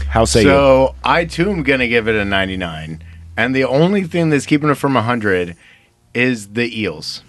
How 0.08 0.24
say 0.24 0.40
you? 0.42 0.48
so 0.48 0.94
I 1.04 1.24
too 1.26 1.48
am 1.48 1.62
gonna 1.62 1.86
give 1.86 2.08
it 2.08 2.16
a 2.16 2.24
99, 2.24 3.02
and 3.36 3.54
the 3.54 3.64
only 3.64 4.02
thing 4.02 4.30
that's 4.30 4.46
keeping 4.46 4.68
it 4.68 4.74
from 4.74 4.94
100 4.94 5.56
is 6.12 6.48
the 6.48 6.80
eels. 6.80 7.22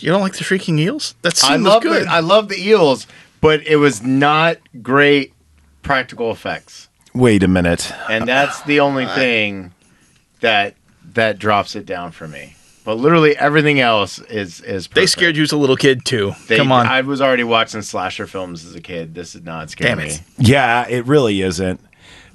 You 0.00 0.10
don't 0.10 0.22
like 0.22 0.32
the 0.32 0.44
freaking 0.44 0.78
eels? 0.80 1.14
That 1.22 1.44
I 1.44 1.56
was 1.56 1.62
love 1.62 1.82
good. 1.82 2.06
The, 2.06 2.10
I 2.10 2.20
love 2.20 2.48
the 2.48 2.56
eels, 2.56 3.06
but 3.42 3.64
it 3.66 3.76
was 3.76 4.02
not 4.02 4.56
great 4.82 5.34
practical 5.82 6.30
effects, 6.30 6.88
Wait 7.12 7.42
a 7.42 7.48
minute. 7.48 7.92
and 8.08 8.26
that's 8.26 8.62
the 8.62 8.80
only 8.80 9.06
thing 9.06 9.72
that 10.44 10.74
that 11.14 11.38
drops 11.38 11.74
it 11.74 11.84
down 11.86 12.12
for 12.12 12.28
me. 12.28 12.54
But 12.84 12.96
literally 12.98 13.36
everything 13.36 13.80
else 13.80 14.18
is 14.18 14.60
is. 14.60 14.88
they 14.88 15.06
scared 15.06 15.36
you 15.36 15.42
as 15.42 15.52
a 15.52 15.56
little 15.56 15.76
kid 15.76 16.04
too. 16.04 16.32
They- 16.48 16.58
Come 16.58 16.70
on. 16.70 16.86
I 16.86 17.00
was 17.00 17.20
already 17.20 17.44
watching 17.44 17.80
slasher 17.82 18.26
films 18.26 18.64
as 18.64 18.74
a 18.74 18.80
kid. 18.80 19.14
This 19.14 19.34
is 19.34 19.42
not 19.42 19.70
scary. 19.70 19.88
Damn 19.90 20.00
it. 20.06 20.20
Yeah, 20.38 20.86
it 20.86 21.06
really 21.06 21.40
isn't. 21.40 21.80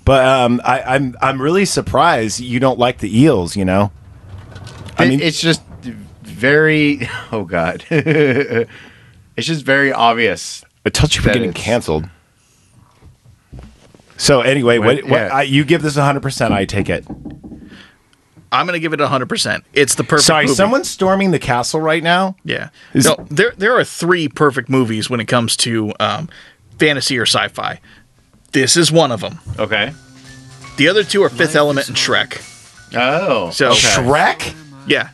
But 0.05 0.25
um, 0.25 0.59
I, 0.65 0.81
I'm 0.81 1.15
I'm 1.21 1.39
really 1.41 1.65
surprised 1.65 2.39
you 2.39 2.59
don't 2.59 2.79
like 2.79 2.97
the 2.97 3.15
eels. 3.21 3.55
You 3.55 3.65
know, 3.65 3.91
I 4.97 5.07
mean- 5.07 5.21
it's 5.21 5.39
just 5.39 5.61
very. 6.23 7.07
Oh 7.31 7.43
God, 7.45 7.85
it's 7.91 8.67
just 9.47 9.63
very 9.63 9.93
obvious. 9.93 10.63
I 10.83 10.89
told 10.89 11.15
you 11.15 11.21
we're 11.23 11.33
getting 11.33 11.53
canceled. 11.53 12.09
So 14.17 14.41
anyway, 14.41 14.79
what, 14.79 14.87
Wait, 14.87 15.03
what, 15.05 15.11
yeah. 15.11 15.29
I, 15.31 15.41
you 15.43 15.63
give 15.63 15.81
this 15.83 15.95
100. 15.95 16.21
percent 16.21 16.53
I 16.53 16.65
take 16.65 16.89
it. 16.89 17.05
I'm 18.51 18.65
gonna 18.65 18.79
give 18.79 18.93
it 18.93 18.99
100. 18.99 19.27
percent 19.29 19.63
It's 19.73 19.95
the 19.95 20.03
perfect. 20.03 20.25
Sorry, 20.25 20.45
movie. 20.45 20.55
someone's 20.55 20.89
storming 20.89 21.31
the 21.31 21.39
castle 21.39 21.79
right 21.81 22.01
now. 22.03 22.35
Yeah. 22.43 22.69
Is- 22.93 23.05
no, 23.05 23.15
there 23.29 23.53
there 23.57 23.77
are 23.77 23.83
three 23.83 24.27
perfect 24.27 24.69
movies 24.69 25.09
when 25.09 25.19
it 25.19 25.25
comes 25.25 25.55
to 25.57 25.93
um, 25.99 26.29
fantasy 26.79 27.17
or 27.17 27.25
sci-fi. 27.25 27.79
This 28.51 28.75
is 28.75 28.91
one 28.91 29.11
of 29.11 29.21
them. 29.21 29.39
Okay. 29.59 29.93
The 30.77 30.87
other 30.87 31.03
two 31.03 31.21
are 31.23 31.29
Fifth 31.29 31.55
Element 31.55 31.87
and 31.89 31.97
Shrek. 31.97 32.41
Oh. 32.95 33.51
So 33.51 33.67
okay. 33.69 33.77
Shrek, 33.77 34.55
yeah, 34.87 35.09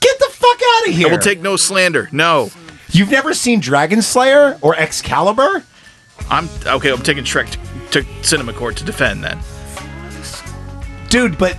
get 0.00 0.18
the 0.18 0.28
fuck 0.30 0.58
out 0.76 0.88
of 0.88 0.94
here. 0.94 1.08
I 1.08 1.10
will 1.10 1.18
take 1.18 1.40
no 1.42 1.56
slander. 1.56 2.08
No, 2.12 2.50
You've 2.90 3.10
never 3.10 3.34
seen 3.34 3.60
Dragon 3.60 4.00
Slayer 4.02 4.58
or 4.62 4.74
Excalibur? 4.76 5.64
I'm 6.30 6.48
okay. 6.66 6.90
I'm 6.90 7.02
taking 7.02 7.24
Shrek 7.24 7.50
to, 7.90 8.02
to 8.02 8.24
Cinema 8.24 8.52
Court 8.52 8.76
to 8.76 8.84
defend 8.84 9.24
then. 9.24 9.38
dude 11.10 11.36
but 11.36 11.56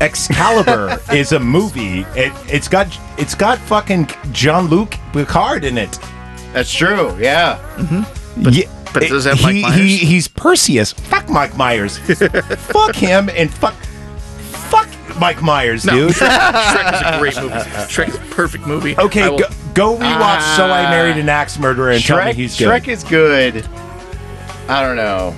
excalibur 0.00 0.98
is 1.12 1.32
a 1.32 1.38
movie 1.40 2.00
it, 2.14 2.32
it's 2.52 2.68
got 2.68 2.86
it's 3.18 3.34
got 3.34 3.58
fucking 3.58 4.08
jean-luc 4.32 4.94
picard 5.12 5.64
in 5.64 5.78
it 5.78 5.98
That's 6.52 6.72
true. 6.72 7.16
Yeah. 7.18 7.58
Mm-hmm. 7.76 8.42
But- 8.42 8.54
Yeah, 8.54 8.68
but 8.92 9.02
does 9.08 9.26
it 9.26 9.30
have 9.36 9.42
Mike 9.42 9.54
he, 9.56 9.62
Myers? 9.62 9.76
he, 9.78 9.96
he's 9.98 10.28
perseus 10.28 10.92
fuck 10.92 11.28
mike 11.28 11.56
myers 11.56 11.98
fuck 12.58 12.94
him 12.94 13.28
and 13.30 13.52
fuck 13.52 13.74
fuck 14.70 14.88
mike 15.18 15.42
myers 15.42 15.84
No, 15.84 15.92
dude 16.08 16.10
Shrek 16.14 16.94
is 16.94 17.00
a 17.02 17.18
great 17.18 17.36
movie. 17.36 17.54
Shrek 17.88 18.08
is 18.08 18.14
a 18.16 18.34
perfect 18.34 18.66
movie. 18.66 18.96
okay 18.98 19.28
will- 19.28 19.38
go, 19.38 19.48
go 19.74 19.96
rewatch 19.96 20.56
so 20.56 20.64
i 20.66 20.84
ah. 20.86 20.90
married 20.90 21.16
an 21.16 21.28
axe 21.28 21.58
murderer 21.58 21.90
and 21.90 22.02
tell 22.02 22.18
me 22.24 22.32
Shrek. 22.32 22.34
he's 22.34 22.58
good 22.58 22.68
Shrek 22.68 22.88
is 22.88 23.04
good. 23.04 23.66
I 24.68 24.82
don't 24.82 24.96
know. 24.96 25.34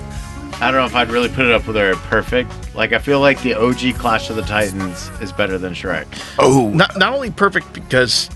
I 0.61 0.71
don't 0.71 0.79
know 0.81 0.85
if 0.85 0.95
I'd 0.95 1.09
really 1.09 1.29
put 1.29 1.45
it 1.45 1.51
up 1.51 1.67
with 1.67 1.75
her 1.75 1.95
perfect. 1.95 2.51
Like 2.79 2.93
I 2.93 2.99
feel 2.99 3.19
like 3.19 3.41
the 3.43 3.53
OG 3.55 3.95
Clash 3.99 4.29
of 4.29 4.37
the 4.37 4.41
Titans 4.41 5.09
is 5.21 5.31
better 5.33 5.57
than 5.57 5.73
Shrek. 5.73 6.07
oh 6.39 6.69
not 6.73 6.97
not 6.97 7.13
only 7.13 7.29
perfect 7.29 7.73
because 7.73 8.29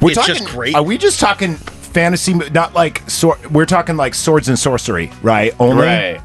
we're 0.00 0.10
it's 0.12 0.18
talking, 0.20 0.36
just 0.36 0.48
great. 0.48 0.74
are 0.76 0.82
we 0.84 0.96
just 0.96 1.18
talking 1.18 1.56
fantasy 1.56 2.32
not 2.34 2.74
like 2.74 3.02
sword 3.10 3.44
we're 3.50 3.66
talking 3.66 3.96
like 3.96 4.14
swords 4.14 4.48
and 4.48 4.56
sorcery 4.58 5.10
right 5.22 5.52
only 5.58 5.84
Right. 5.86 6.20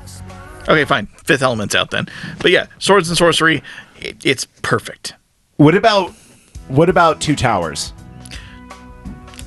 okay, 0.70 0.86
fine. 0.86 1.08
Fifth 1.26 1.42
Element's 1.42 1.74
out 1.74 1.90
then. 1.90 2.08
But 2.40 2.52
yeah, 2.52 2.68
swords 2.78 3.10
and 3.10 3.18
sorcery, 3.18 3.64
it, 4.00 4.24
it's 4.24 4.46
perfect. 4.62 5.16
what 5.58 5.74
about 5.74 6.12
what 6.68 6.90
about 6.90 7.20
two 7.20 7.36
towers 7.36 7.92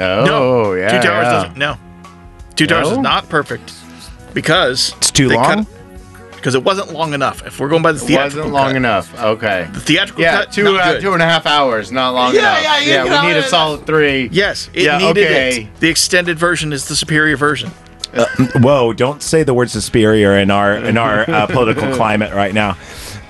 Oh 0.00 0.24
no, 0.26 0.72
yeah. 0.74 0.88
Two 1.00 1.06
Towers 1.08 1.24
yeah. 1.26 1.30
doesn't. 1.32 1.56
No, 1.56 1.78
Two 2.56 2.66
Towers 2.66 2.88
is 2.90 2.98
not 2.98 3.28
perfect 3.28 3.72
because 4.34 4.92
It's 4.98 5.10
too 5.10 5.28
they 5.28 5.36
long? 5.36 5.66
Because 6.46 6.54
it 6.54 6.62
wasn't 6.62 6.92
long 6.92 7.12
enough. 7.12 7.44
If 7.44 7.58
we're 7.58 7.68
going 7.68 7.82
by 7.82 7.90
the 7.90 7.98
It 8.04 8.06
theatrical 8.06 8.52
wasn't 8.52 8.54
long 8.54 8.66
cut, 8.68 8.76
enough. 8.76 9.20
Okay. 9.20 9.68
the 9.72 9.80
theatrical 9.80 10.22
Yeah, 10.22 10.44
cut, 10.44 10.52
two 10.52 10.62
not 10.62 10.74
uh, 10.80 10.92
good. 10.92 11.02
two 11.02 11.12
and 11.12 11.20
a 11.20 11.24
half 11.24 11.44
hours, 11.44 11.90
not 11.90 12.10
long 12.14 12.32
Yeah, 12.34 12.40
enough. 12.42 12.62
yeah, 12.62 12.78
yeah, 12.78 13.02
you 13.02 13.10
know, 13.10 13.20
we 13.22 13.26
need 13.26 13.36
a 13.36 13.40
uh, 13.40 13.48
solid 13.48 13.84
three. 13.84 14.28
Yes, 14.30 14.70
it 14.72 14.84
Yeah, 14.84 14.98
needed 14.98 15.26
okay. 15.26 15.62
it. 15.62 15.80
The 15.80 15.88
extended 15.88 16.38
version 16.38 16.72
is 16.72 16.86
the 16.86 16.94
superior 16.94 17.36
version. 17.36 17.70
Whoa! 18.60 18.92
Don't 18.92 19.24
say 19.24 19.42
the 19.42 19.54
word 19.54 19.70
superior 19.70 20.38
in 20.38 20.52
our 20.52 20.76
in 20.76 20.96
our 20.96 21.28
uh, 21.28 21.46
political 21.48 21.92
climate 21.96 22.32
right 22.32 22.54
now. 22.54 22.78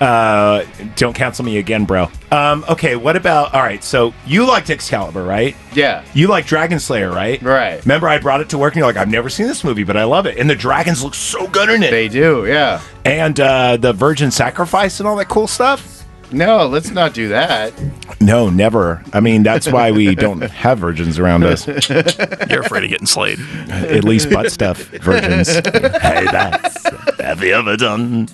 Uh, 0.01 0.65
don't 0.97 1.15
cancel 1.15 1.45
me 1.45 1.57
again, 1.59 1.85
bro. 1.87 2.11
Um, 2.31 2.65
okay, 2.69 2.97
what 2.97 3.17
about? 3.17 3.55
All 3.55 3.63
right, 3.63 3.83
so 3.83 4.13
you 4.27 4.47
liked 4.47 4.69
Excalibur, 4.69 5.23
right? 5.25 5.57
Yeah. 5.73 6.05
You 6.13 6.29
like 6.29 6.47
Dragon 6.47 6.79
Slayer, 6.79 7.11
right? 7.11 7.41
Right. 7.41 7.83
Remember, 7.85 8.09
I 8.09 8.19
brought 8.19 8.41
it 8.43 8.51
to 8.51 8.59
work, 8.59 8.75
and 8.75 8.79
you're 8.81 8.87
like, 8.87 8.97
"I've 8.97 9.09
never 9.09 9.29
seen 9.31 9.47
this 9.47 9.65
movie, 9.65 9.85
but 9.85 9.97
I 9.97 10.05
love 10.05 10.27
it." 10.27 10.37
And 10.39 10.51
the 10.51 10.55
dragons 10.55 11.03
look 11.03 11.15
so 11.15 11.47
good 11.47 11.71
in 11.71 11.83
it, 11.83 11.91
They 11.91 12.09
do. 12.09 12.45
Yeah. 12.47 12.83
and 13.05 13.39
uh, 13.41 13.77
the 13.79 13.93
virgin 13.95 14.31
sacrifice 14.31 15.01
and 15.01 15.09
all 15.09 15.17
that 15.17 15.29
cool 15.29 15.47
stuff. 15.47 15.93
No, 16.33 16.67
let's 16.67 16.91
not 16.91 17.15
do 17.15 17.29
that. 17.29 17.73
No, 18.21 18.51
never. 18.51 19.01
I 19.13 19.21
mean, 19.21 19.45
that's 19.45 19.71
why 19.71 19.93
we 19.93 20.17
don't 20.17 20.41
have 20.43 20.79
virgins 20.79 21.21
around 21.21 21.45
us. 21.45 21.67
You're 21.89 22.63
afraid 22.63 22.83
of 22.83 22.91
getting 22.91 23.07
slayed. 23.07 23.39
At 23.71 24.03
least 24.03 24.29
butt 24.31 24.51
stuff 24.51 24.79
virgins. 24.89 25.49
hey, 25.55 26.25
that's 26.33 26.83
have 27.27 27.43
you 27.43 27.55
ever 27.55 27.77
done? 27.77 28.29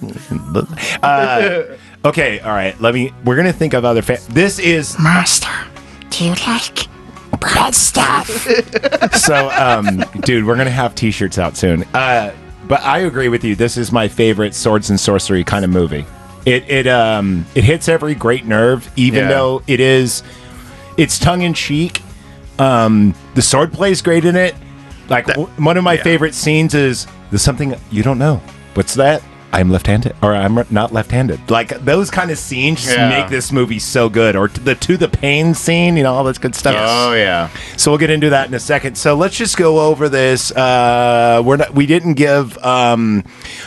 Uh, 1.03 1.77
okay, 2.05 2.41
all 2.41 2.53
right. 2.53 2.79
Let 2.81 2.95
me. 2.95 3.13
We're 3.25 3.37
gonna 3.37 3.53
think 3.53 3.75
of 3.75 3.85
other. 3.85 4.03
Fa- 4.03 4.19
this 4.31 4.59
is 4.59 4.99
Master, 4.99 5.49
do 6.11 6.25
you 6.27 6.35
like 6.47 6.87
bad 7.41 7.75
stuff? 7.75 8.29
so, 9.15 9.51
um, 9.51 10.05
dude. 10.21 10.45
We're 10.47 10.57
gonna 10.57 10.71
have 10.71 10.95
T-shirts 10.95 11.39
out 11.39 11.57
soon. 11.57 11.85
Uh, 11.95 12.33
but 12.69 12.81
I 12.83 13.01
agree 13.01 13.29
with 13.29 13.43
you. 13.45 13.55
This 13.57 13.77
is 13.77 13.91
my 13.91 14.09
favorite 14.09 14.55
swords 14.55 14.91
and 14.91 15.01
sorcery 15.01 15.43
kind 15.45 15.65
of 15.65 15.71
movie. 15.71 16.05
It 16.45 16.69
it 16.69 16.87
um 16.87 17.47
it 17.55 17.65
hits 17.65 17.89
every 17.89 18.15
great 18.15 18.45
nerve, 18.45 18.91
even 18.97 19.21
Yeah. 19.25 19.29
though 19.29 19.63
it 19.67 19.81
is 19.81 20.23
it's 20.97 21.19
tongue 21.19 21.43
in 21.43 21.55
cheek. 21.55 22.03
Um, 22.59 23.15
the 23.35 23.43
sword 23.43 23.73
plays 23.73 24.03
great 24.03 24.25
in 24.25 24.37
it. 24.37 24.55
Like 25.09 25.27
w- 25.27 25.49
one 25.57 25.77
of 25.77 25.85
my 25.85 25.95
yeah. 25.95 26.03
favorite 26.03 26.35
scenes 26.35 26.75
is 26.75 27.07
there's 27.31 27.43
something 27.43 27.75
you 27.91 28.03
don't 28.03 28.19
know. 28.19 28.41
What's 28.75 28.95
that? 28.95 29.23
I'm 29.55 29.69
left-handed, 29.71 30.17
or 30.23 30.35
I'm 30.35 30.55
not 30.71 30.95
left-handed. 30.95 31.51
Like 31.51 31.85
those 31.85 32.11
kind 32.11 32.31
of 32.31 32.39
scenes 32.39 32.83
just 32.83 32.97
Yeah. 32.97 33.11
make 33.11 33.29
this 33.29 33.53
movie 33.53 33.79
so 33.79 34.09
good. 34.09 34.35
Or 34.35 34.49
the 34.49 34.75
to 34.77 34.97
the 34.97 35.09
pain 35.09 35.53
scene, 35.53 35.99
you 35.99 36.03
know, 36.05 36.15
all 36.15 36.25
this 36.25 36.39
good 36.39 36.55
stuff. 36.55 36.75
Oh 36.79 37.13
yeah. 37.13 37.51
So 37.77 37.91
we'll 37.91 37.99
get 37.99 38.09
into 38.09 38.31
that 38.31 38.49
in 38.49 38.55
a 38.55 38.59
second. 38.59 38.97
So 38.97 39.15
let's 39.15 39.37
just 39.37 39.59
go 39.59 39.81
over 39.81 40.09
this. 40.09 40.53
Uh, 40.53 41.43
we're 41.45 41.59
not. 41.59 41.75
We 41.75 41.85
didn't 41.85 42.15
give, 42.15 42.57
um, 42.65 43.25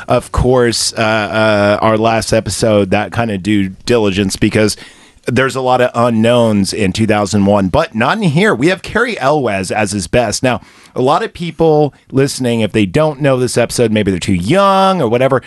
of 0.07 0.31
course, 0.31 0.91
uh, 0.93 0.97
uh, 1.01 1.79
our 1.83 1.99
last 1.99 2.33
episode 2.33 2.89
that 2.89 3.11
kind 3.11 3.29
of 3.29 3.43
due 3.43 3.69
diligence 3.69 4.37
because 4.37 4.77
there's 5.27 5.55
a 5.55 5.61
lot 5.61 5.81
of 5.81 5.91
unknowns 5.95 6.73
in 6.73 6.93
2001, 6.93 7.69
but 7.69 7.95
not 7.95 8.17
in 8.17 8.23
here. 8.23 8.53
We 8.53 8.67
have 8.67 8.81
Cary 8.81 9.17
Elwes 9.19 9.71
as 9.71 9.91
his 9.91 10.07
best. 10.07 10.43
Now, 10.43 10.61
a 10.95 11.01
lot 11.01 11.23
of 11.23 11.33
people 11.33 11.93
listening, 12.11 12.61
if 12.61 12.71
they 12.71 12.85
don't 12.85 13.21
know 13.21 13.37
this 13.37 13.57
episode, 13.57 13.91
maybe 13.91 14.11
they're 14.11 14.19
too 14.19 14.33
young 14.33 15.01
or 15.01 15.07
whatever. 15.09 15.41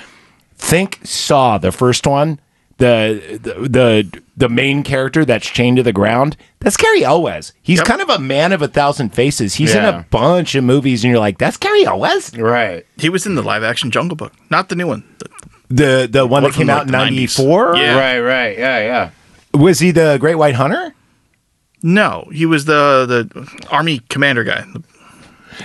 Think 0.56 0.98
Saw, 1.04 1.58
the 1.58 1.70
first 1.72 2.06
one, 2.06 2.40
the 2.78 3.38
the 3.42 3.68
the, 3.68 4.22
the 4.36 4.48
main 4.48 4.82
character 4.82 5.24
that's 5.24 5.46
chained 5.46 5.76
to 5.76 5.82
the 5.82 5.92
ground. 5.92 6.36
That's 6.60 6.76
Gary 6.76 7.04
Elwes. 7.04 7.52
He's 7.62 7.80
kind 7.80 8.00
of 8.00 8.08
a 8.08 8.18
man 8.18 8.52
of 8.52 8.62
a 8.62 8.68
thousand 8.68 9.10
faces. 9.14 9.54
He's 9.54 9.74
in 9.74 9.84
a 9.84 10.06
bunch 10.10 10.54
of 10.56 10.64
movies, 10.64 11.04
and 11.04 11.10
you're 11.12 11.20
like, 11.20 11.38
that's 11.38 11.56
Gary 11.56 11.84
Elwes. 11.84 12.36
Right. 12.36 12.84
He 12.96 13.08
was 13.08 13.26
in 13.26 13.36
the 13.36 13.42
live 13.42 13.62
action 13.62 13.90
Jungle 13.92 14.16
Book, 14.16 14.32
not 14.50 14.68
the 14.68 14.74
new 14.76 14.86
one. 14.88 15.04
The- 15.18 15.28
The 15.70 16.08
the 16.10 16.26
one 16.26 16.42
One 16.42 16.42
that 16.44 16.52
came 16.56 16.66
from, 16.68 16.76
out 16.76 16.86
in 16.86 16.92
'94. 16.92 17.76
Yeah. 17.76 17.98
Right, 17.98 18.20
right. 18.20 18.58
Yeah, 18.58 18.78
yeah. 18.80 19.10
Was 19.58 19.80
he 19.80 19.90
the 19.90 20.16
Great 20.18 20.36
White 20.36 20.54
Hunter? 20.54 20.94
no, 21.82 22.28
he 22.32 22.44
was 22.46 22.64
the 22.64 23.06
the 23.06 23.66
army 23.70 24.00
commander 24.08 24.44
guy. 24.44 24.64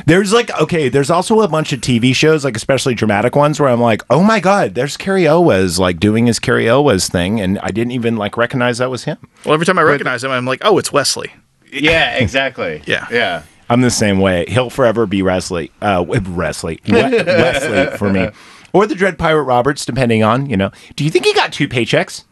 There's 0.08 0.34
like 0.34 0.50
okay, 0.60 0.90
there's 0.90 1.10
also 1.12 1.42
a 1.42 1.48
bunch 1.48 1.72
of 1.74 1.80
TV 1.82 2.16
shows, 2.16 2.44
like 2.44 2.56
especially 2.58 2.96
dramatic 2.96 3.36
ones, 3.36 3.60
where 3.60 3.70
I'm 3.70 3.82
like, 3.82 4.02
oh 4.10 4.24
my 4.24 4.40
god, 4.40 4.74
there's 4.76 4.98
Cary 4.98 5.28
Elwes 5.28 5.78
like 5.80 6.00
doing 6.00 6.26
his 6.26 6.40
Cary 6.40 6.68
Elwes 6.68 7.08
thing, 7.10 7.40
and 7.40 7.60
I 7.60 7.70
didn't 7.70 7.92
even 7.92 8.16
like 8.18 8.36
recognize 8.38 8.80
that 8.80 8.90
was 8.90 9.04
him. 9.04 9.18
Well, 9.46 9.54
every 9.54 9.66
time 9.66 9.78
I 9.78 9.84
recognize 9.84 10.24
him, 10.24 10.32
I'm 10.32 10.46
like, 10.46 10.62
oh, 10.64 10.78
it's 10.80 10.92
Wesley. 10.92 11.32
Yeah, 11.72 12.16
exactly. 12.18 12.82
Yeah. 12.88 13.08
Yeah. 13.12 13.44
I'm 13.70 13.82
the 13.82 13.92
same 13.92 14.20
way. 14.20 14.46
He'll 14.48 14.70
forever 14.70 15.06
be 15.06 15.22
Wesley, 15.24 15.72
uh, 15.82 16.04
Wesley, 16.06 16.80
Wesley 16.88 17.98
for 17.98 18.12
me, 18.12 18.30
or 18.74 18.86
the 18.86 18.94
Dread 18.94 19.18
Pirate 19.18 19.44
Roberts, 19.44 19.86
depending 19.86 20.22
on 20.22 20.50
you 20.50 20.58
know. 20.58 20.72
Do 20.96 21.04
you 21.04 21.10
think 21.10 21.26
he 21.26 21.34
got 21.34 21.54
two 21.54 21.68
paychecks? 21.68 22.26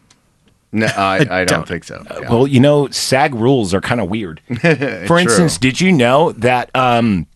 No, 0.72 0.86
I, 0.96 1.16
I, 1.16 1.18
don't, 1.24 1.46
don't. 1.48 1.68
think 1.68 1.84
so. 1.84 2.02
Yeah. 2.10 2.30
Well, 2.30 2.46
you 2.46 2.58
know, 2.58 2.88
SAG 2.88 3.34
rules 3.34 3.74
are 3.74 3.80
kind 3.80 4.00
of 4.00 4.08
weird. 4.08 4.40
For 5.06 5.18
instance, 5.18 5.58
did 5.58 5.80
you 5.80 5.92
know 5.92 6.32
that 6.32 6.70
um, 6.74 7.26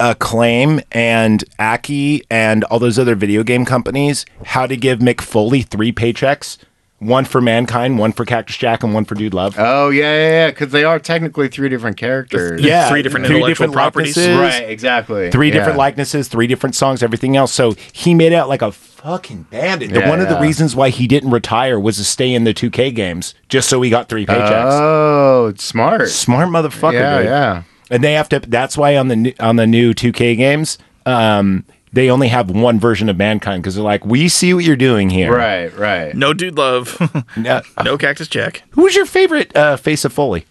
Acclaim 0.00 0.80
and 0.92 1.42
Aki 1.58 2.24
and 2.30 2.64
all 2.64 2.78
those 2.78 2.98
other 2.98 3.14
video 3.14 3.42
game 3.42 3.64
companies 3.64 4.26
how 4.44 4.66
to 4.66 4.76
give 4.76 4.98
Mick 5.00 5.20
Foley 5.20 5.62
three 5.62 5.92
paychecks? 5.92 6.58
One 6.98 7.26
for 7.26 7.42
Mankind, 7.42 7.98
one 7.98 8.12
for 8.12 8.24
Cactus 8.24 8.56
Jack, 8.56 8.82
and 8.82 8.94
one 8.94 9.04
for 9.04 9.14
Dude 9.14 9.34
Love. 9.34 9.54
Oh 9.58 9.90
yeah, 9.90 10.02
yeah, 10.14 10.28
yeah. 10.30 10.46
Because 10.48 10.72
they 10.72 10.82
are 10.82 10.98
technically 10.98 11.48
three 11.48 11.68
different 11.68 11.98
characters. 11.98 12.62
yeah, 12.62 12.88
three 12.88 13.02
different 13.02 13.26
three 13.26 13.36
intellectual 13.36 13.70
properties. 13.70 14.16
likenesses, 14.16 14.38
Right. 14.60 14.70
Exactly. 14.70 15.30
Three 15.30 15.48
Yeah. 15.48 15.54
different 15.54 15.76
likenesses, 15.76 16.28
three 16.28 16.46
different 16.46 16.74
songs, 16.74 17.02
everything 17.02 17.36
else. 17.36 17.52
So 17.52 17.74
he 17.92 18.14
made 18.14 18.32
out 18.32 18.48
like 18.48 18.62
a 18.62 18.72
fucking 18.96 19.44
bandit. 19.50 19.90
Yeah, 19.90 20.08
one 20.08 20.20
of 20.20 20.28
the 20.28 20.34
yeah. 20.34 20.42
reasons 20.42 20.74
why 20.76 20.90
he 20.90 21.06
didn't 21.06 21.30
retire 21.30 21.78
was 21.78 21.96
to 21.98 22.04
stay 22.04 22.32
in 22.34 22.44
the 22.44 22.52
2K 22.54 22.94
games, 22.94 23.34
just 23.48 23.68
so 23.68 23.80
he 23.82 23.90
got 23.90 24.08
three 24.08 24.26
paychecks. 24.26 24.70
Oh, 24.72 25.52
smart. 25.56 26.08
Smart 26.08 26.48
motherfucker. 26.48 26.92
Yeah, 26.94 27.16
dude. 27.18 27.26
yeah. 27.26 27.62
And 27.90 28.02
they 28.02 28.14
have 28.14 28.28
to. 28.30 28.40
That's 28.40 28.76
why 28.76 28.96
on 28.96 29.08
the 29.08 29.16
new, 29.16 29.32
on 29.38 29.56
the 29.56 29.66
new 29.66 29.92
2K 29.94 30.36
games, 30.36 30.78
um, 31.04 31.64
they 31.92 32.10
only 32.10 32.28
have 32.28 32.50
one 32.50 32.80
version 32.80 33.08
of 33.08 33.16
mankind 33.16 33.62
because 33.62 33.76
they're 33.76 33.84
like, 33.84 34.04
we 34.04 34.28
see 34.28 34.52
what 34.52 34.64
you're 34.64 34.74
doing 34.76 35.08
here. 35.08 35.32
Right, 35.34 35.72
right. 35.76 36.14
No 36.16 36.32
dude 36.32 36.56
love. 36.56 36.98
Now, 37.36 37.62
no 37.84 37.96
Cactus 37.96 38.28
Jack. 38.28 38.64
who 38.70 38.82
was 38.82 38.96
your 38.96 39.06
favorite 39.06 39.54
uh, 39.56 39.76
face 39.76 40.04
of 40.04 40.12
Foley? 40.12 40.44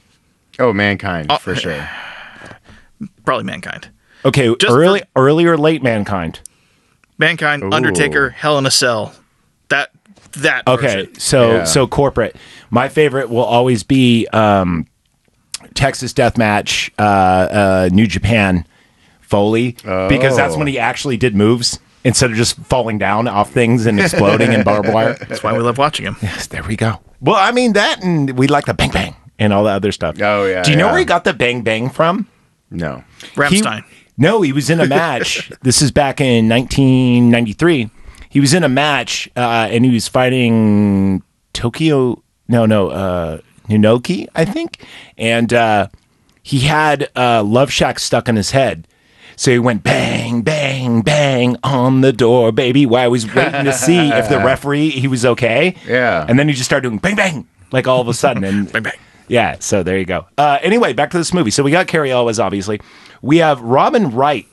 Oh, 0.60 0.72
mankind 0.72 1.28
Oh, 1.30 1.38
for 1.38 1.56
sure. 1.56 1.88
Probably 3.26 3.44
Mankind. 3.44 3.90
Okay, 4.24 4.56
Just 4.56 4.72
early, 4.72 5.00
for- 5.02 5.08
early 5.16 5.46
or 5.46 5.58
late 5.58 5.84
mankind. 5.84 6.40
Mankind, 7.18 7.64
Ooh. 7.64 7.72
Undertaker, 7.72 8.30
Hell 8.32 8.58
in 8.58 8.66
a 8.66 8.72
Cell. 8.72 9.14
That 9.70 9.92
that. 10.38 10.68
Okay, 10.68 10.88
version. 11.06 11.20
so 11.20 11.52
Yeah. 11.52 11.64
so 11.64 11.88
corporate. 11.88 12.36
My 12.70 12.90
favorite 12.90 13.30
will 13.30 13.44
always 13.46 13.84
be 13.84 14.28
um, 14.34 14.86
Texas 15.74 16.14
Deathmatch, 16.14 16.90
uh, 17.00 17.02
uh, 17.02 17.90
New 17.92 18.08
Japan, 18.08 18.66
Foley, 19.22 19.72
because 19.84 20.36
that's 20.36 20.56
Oh. 20.56 20.58
when 20.58 20.68
he 20.68 20.78
actually 20.78 21.18
did 21.18 21.36
moves 21.36 21.80
instead 22.04 22.30
of 22.32 22.36
just 22.38 22.58
falling 22.58 22.98
down 22.98 23.28
off 23.28 23.52
things 23.52 23.86
and 23.86 24.00
exploding 24.00 24.54
in 24.54 24.64
barbed 24.64 24.90
wire. 24.94 25.14
That's 25.28 25.42
why 25.42 25.54
we 25.54 25.60
love 25.60 25.80
watching 25.80 26.06
him. 26.06 26.16
Yes, 26.22 26.46
there 26.46 26.62
we 26.62 26.76
go. 26.76 27.00
Well, 27.20 27.36
I 27.36 27.52
mean 27.52 27.74
that, 27.74 28.04
and 28.04 28.38
we 28.38 28.46
like 28.48 28.66
the 28.66 28.76
bang 28.76 28.92
bang 28.92 29.16
and 29.40 29.52
all 29.52 29.64
the 29.64 29.72
other 29.72 29.92
stuff. 29.92 30.16
Oh, 30.22 30.46
yeah, 30.46 30.62
Do 30.62 30.70
you 30.70 30.78
know 30.78 30.88
where 30.90 31.00
he 31.00 31.06
got 31.06 31.24
the 31.24 31.34
bang 31.34 31.62
bang 31.64 31.90
from? 31.90 32.28
No. 32.70 33.04
He- 33.22 33.28
Rammstein. 33.30 33.84
No, 34.18 34.42
he 34.42 34.52
was 34.54 34.70
in 34.70 34.80
a 34.80 34.88
match. 34.88 35.52
this 35.62 35.82
is 35.82 35.92
back 35.92 36.22
in 36.22 36.48
1993. 36.50 37.90
He 38.30 38.40
was 38.40 38.54
in 38.54 38.64
a 38.64 38.70
match 38.70 39.30
uh, 39.36 39.68
and 39.72 39.86
he 39.86 39.92
was 39.92 40.08
fighting 40.08 41.22
Tokyo. 41.54 42.22
No, 42.48 42.66
no, 42.66 42.90
uh, 42.90 43.40
Nunoki, 43.68 44.28
I 44.36 44.46
think. 44.46 44.86
And 45.18 45.54
uh, 45.54 45.88
he 46.44 46.60
had 46.62 47.10
uh, 47.16 47.44
Love 47.44 47.72
Shack 47.72 48.00
stuck 48.00 48.28
in 48.30 48.36
his 48.36 48.52
head. 48.52 48.88
So 49.38 49.52
he 49.52 49.60
went 49.60 49.84
bang, 49.84 50.44
bang, 50.44 51.02
bang 51.02 51.58
on 51.64 52.00
the 52.02 52.14
door, 52.14 52.54
baby. 52.54 52.86
While 52.86 53.04
I 53.04 53.08
was 53.08 53.34
waiting 53.34 53.66
to 53.66 53.74
see 53.74 54.10
if 54.10 54.30
the 54.30 54.38
referee 54.46 54.92
he 54.92 55.10
was 55.10 55.26
okay. 55.26 55.76
Yeah. 55.86 56.26
And 56.28 56.40
then 56.40 56.48
he 56.48 56.54
just 56.54 56.70
started 56.70 56.88
doing 56.88 57.00
bang, 57.00 57.16
bang, 57.18 57.48
like 57.72 57.86
all 57.86 58.00
of 58.00 58.08
a 58.08 58.14
sudden. 58.14 58.46
And 58.46 58.72
Bang 58.72 58.84
bang. 58.84 58.94
yeah, 59.28 59.58
so 59.60 59.84
there 59.84 59.98
you 59.98 60.06
go. 60.06 60.26
Uh, 60.38 60.60
anyway, 60.62 60.94
back 60.94 61.12
to 61.12 61.18
this 61.18 61.34
movie. 61.34 61.52
So 61.52 61.64
we 61.64 61.72
got 61.72 61.88
Cary 61.88 62.12
Elwes, 62.12 62.40
obviously. 62.40 62.80
We 63.22 63.38
have 63.38 63.62
Robin 63.62 64.12
Wright, 64.12 64.48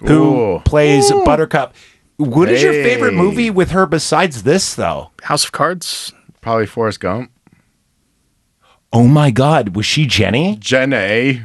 who 0.00 0.54
Ooh. 0.56 0.58
plays 0.60 1.10
Buttercup. 1.24 1.74
What 2.16 2.48
is 2.48 2.62
your 2.62 2.72
favorite 2.72 3.14
movie 3.14 3.50
with 3.50 3.70
her 3.70 3.86
besides 3.86 4.42
this, 4.42 4.74
though? 4.74 5.12
House 5.22 5.44
of 5.44 5.52
Cards. 5.52 6.12
Probably 6.40 6.66
Forrest 6.66 7.00
Gump. 7.00 7.30
Oh 8.92 9.06
my 9.06 9.30
God, 9.30 9.76
was 9.76 9.86
she 9.86 10.06
Jenny? 10.06 10.56
Jen 10.56 10.92
A. 10.92 11.42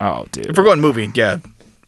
Oh, 0.00 0.26
dude. 0.32 0.46
If 0.46 0.56
we're 0.56 0.64
going 0.64 0.80
movie, 0.80 1.10
yeah, 1.14 1.38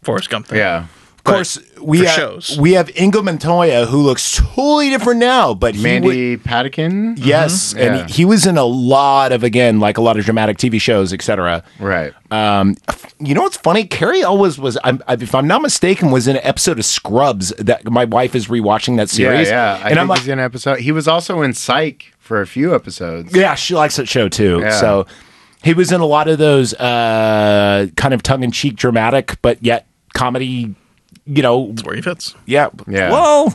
Forrest 0.03 0.31
Gump. 0.31 0.47
Then. 0.47 0.59
Yeah. 0.59 0.87
Of 1.27 1.33
course, 1.33 1.59
we 1.81 2.01
have, 2.01 2.09
shows. 2.09 2.59
we 2.61 2.73
have 2.75 2.91
Inigo 2.95 3.23
Montoya, 3.23 3.87
who 3.87 4.03
looks 4.03 4.37
totally 4.37 4.91
different 4.91 5.21
now, 5.21 5.55
but 5.55 5.75
he 5.75 5.83
Mandy 5.83 6.37
Patinkin. 6.37 7.15
yes, 7.17 7.73
Mhm. 7.73 7.81
and 7.87 7.97
Yeah. 7.97 8.07
he, 8.09 8.13
he 8.13 8.25
was 8.27 8.47
in 8.47 8.59
a 8.59 8.65
lot 8.65 9.33
of 9.33 9.43
again, 9.43 9.81
like 9.81 9.97
a 9.97 10.03
lot 10.03 10.19
of 10.19 10.25
dramatic 10.27 10.59
TV 10.59 10.79
shows, 10.79 11.15
etc. 11.15 11.63
Right. 11.81 12.13
Um, 12.31 12.77
you 13.19 13.35
know 13.35 13.41
what's 13.43 13.57
funny? 13.57 13.85
Cary 13.85 14.21
Elwes 14.23 14.59
was, 14.59 14.77
I'm, 14.85 15.03
I- 15.09 15.15
if 15.15 15.35
I'm 15.35 15.47
not 15.47 15.63
mistaken, 15.63 16.11
was 16.11 16.29
in 16.29 16.37
an 16.37 16.43
episode 16.45 16.79
of 16.79 16.85
Scrubs 16.85 17.55
that 17.59 17.89
my 17.91 18.05
wife 18.05 18.35
is 18.35 18.49
rewatching 18.49 18.99
that 18.99 19.09
series. 19.09 19.49
Yeah, 19.49 19.79
yeah. 19.79 19.85
I 19.85 19.91
and 19.91 19.99
I'm 19.99 20.07
think 20.07 20.09
like, 20.11 20.19
he's 20.21 20.29
in 20.29 20.39
an 20.41 20.45
episode. 20.45 20.81
He 20.81 20.93
was 20.93 21.09
also 21.09 21.41
in 21.41 21.55
Psych 21.55 22.13
for 22.19 22.43
a 22.43 22.47
few 22.47 22.75
episodes. 22.75 23.35
yeah, 23.35 23.55
she 23.55 23.75
likes 23.75 23.97
that 23.97 24.09
show 24.09 24.29
too. 24.29 24.61
Yeah. 24.63 24.79
So 24.79 25.07
he 25.63 25.73
was 25.73 25.91
in 25.91 26.03
a 26.03 26.07
lot 26.07 26.29
of 26.29 26.37
those 26.37 26.75
uh, 26.75 27.87
kind 27.97 28.13
of 28.13 28.23
tongue 28.23 28.43
in 28.43 28.51
cheek, 28.51 28.77
dramatic, 28.77 29.37
but 29.41 29.63
yet 29.65 29.87
comedy. 30.13 30.75
You 31.27 31.43
know, 31.43 31.69
That's 31.69 31.85
where 31.85 31.97
he 31.97 32.03
fits. 32.03 32.35
yeah, 32.47 32.69
Yeah. 32.87 33.11
Well, 33.11 33.55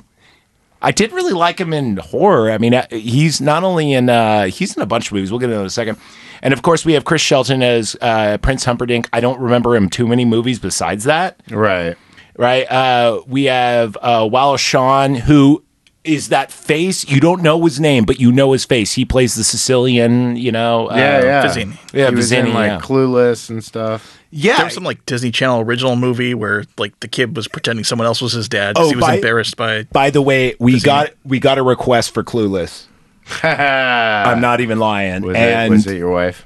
I 0.81 0.91
did 0.91 1.11
really 1.11 1.33
like 1.33 1.59
him 1.59 1.73
in 1.73 1.97
horror. 1.97 2.51
I 2.51 2.57
mean, 2.57 2.73
uh, 2.73 2.87
he's 2.89 3.41
not 3.41 3.63
only 3.63 3.91
in 3.93 4.09
uh, 4.09 4.45
he's 4.45 4.75
in 4.77 4.81
a 4.81 4.85
bunch 4.85 5.07
of 5.07 5.13
movies. 5.13 5.29
We'll 5.31 5.39
get 5.39 5.47
into 5.49 5.57
it 5.57 5.61
in 5.61 5.67
a 5.67 5.69
second. 5.69 5.97
And 6.41 6.53
of 6.53 6.61
course, 6.61 6.85
we 6.85 6.93
have 6.93 7.03
Chris 7.03 7.21
Shelton 7.21 7.61
as 7.61 7.97
uh, 8.01 8.37
Prince 8.37 8.63
Humperdinck. 8.63 9.09
I 9.11 9.19
don't 9.19 9.39
remember 9.41 9.75
him 9.75 9.89
too 9.89 10.07
many 10.07 10.23
movies 10.23 10.57
besides 10.57 11.03
that. 11.03 11.41
Right. 11.51 11.97
right? 12.37 12.63
Uh, 12.71 13.21
we 13.27 13.43
have 13.45 13.97
uh, 14.01 14.27
Wallace 14.31 14.61
Shawn, 14.61 15.15
who 15.15 15.63
is 16.05 16.29
that 16.29 16.49
face. 16.49 17.05
You 17.09 17.19
don't 17.19 17.41
know 17.43 17.61
his 17.65 17.77
name, 17.81 18.05
but 18.05 18.21
you 18.21 18.31
know 18.31 18.53
his 18.53 18.63
face. 18.63 18.93
He 18.93 19.03
plays 19.03 19.35
the 19.35 19.43
Sicilian, 19.43 20.37
you 20.37 20.53
know. 20.53 20.89
uh, 20.89 20.95
Yeah, 20.95 21.23
yeah. 21.23 21.45
Vizzini. 21.45 21.77
Yeah, 21.93 22.09
he 22.09 22.15
was 22.15 22.31
Vizzini, 22.31 22.47
in 22.47 22.53
like 22.53 22.69
yeah. 22.71 22.79
Clueless 22.79 23.49
and 23.49 23.61
stuff. 23.61 24.17
Yeah. 24.31 24.57
There 24.57 24.65
was 24.65 24.73
some 24.75 24.83
like 24.83 25.05
Disney 25.05 25.31
Channel 25.31 25.61
original 25.61 25.95
movie 25.95 26.33
where 26.33 26.65
like 26.77 26.99
the 26.99 27.07
kid 27.07 27.35
was 27.35 27.47
pretending 27.47 27.83
someone 27.83 28.05
else 28.05 28.21
was 28.21 28.33
his 28.33 28.47
dad. 28.47 28.75
'cause 28.75 28.85
Oh, 28.85 28.89
he 28.89 28.95
was 28.95 29.05
by- 29.05 29.15
embarrassed 29.15 29.57
by. 29.57 29.83
By 29.91 30.09
the 30.11 30.21
way, 30.21 30.55
we 30.59 30.79
got 30.79 31.11
we 31.25 31.39
got 31.39 31.57
a 31.57 31.63
request 31.63 32.13
for 32.13 32.23
Clueless. 32.23 32.85
I'm 33.43 34.41
not 34.41 34.61
even 34.61 34.79
lying. 34.79 35.21
Was, 35.23 35.35
and 35.35 35.71
it, 35.73 35.75
was 35.75 35.87
it 35.87 35.97
your 35.97 36.11
wife? 36.11 36.45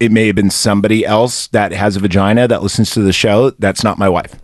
it 0.00 0.10
may 0.10 0.26
have 0.26 0.34
been 0.36 0.50
somebody 0.50 1.06
else 1.06 1.46
that 1.48 1.70
has 1.72 1.94
a 1.96 2.00
vagina 2.00 2.48
that 2.48 2.62
listens 2.62 2.90
to 2.90 3.00
the 3.02 3.12
show. 3.12 3.50
That's 3.50 3.84
not 3.84 3.98
my 3.98 4.08
wife. 4.08 4.34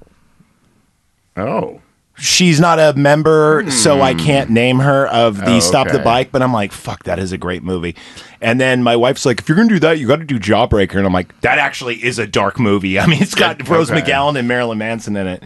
Oh. 1.37 1.81
She's 2.21 2.59
not 2.59 2.81
a 2.81 2.95
member, 2.99 3.71
so 3.71 4.01
I 4.01 4.13
hmm. 4.13 4.19
can't 4.19 4.51
name 4.51 4.81
her 4.81 5.07
of 5.07 5.37
the 5.37 5.57
Oh, 5.57 5.61
Stop 5.61 5.89
the. 5.91 5.99
Bike, 6.01 6.33
but 6.33 6.43
I'm 6.43 6.53
like, 6.53 6.73
fuck, 6.73 7.05
that 7.05 7.19
is 7.19 7.33
a 7.33 7.39
great 7.39 7.63
movie. 7.63 7.95
And 8.41 8.61
then 8.61 8.83
my 8.83 8.97
wife's 8.97 9.25
like, 9.25 9.41
if 9.41 9.49
you're 9.49 9.57
going 9.57 9.69
to 9.69 9.75
do 9.75 9.81
that, 9.81 9.99
you 9.99 10.07
got 10.07 10.17
to 10.17 10.25
do 10.25 10.39
Jawbreaker. 10.39 10.97
And 10.97 11.07
I'm 11.07 11.13
like, 11.13 11.41
that 11.43 11.59
actually 11.59 12.03
is 12.05 12.19
a 12.19 12.27
dark 12.27 12.59
movie. 12.59 12.99
I 13.01 13.07
mean, 13.07 13.23
it's 13.23 13.35
got 13.35 13.69
Rose. 13.69 13.91
McGowan 13.91 14.39
and 14.39 14.49
Marilyn 14.49 14.79
Manson 14.79 15.17
in 15.17 15.27
it. 15.27 15.43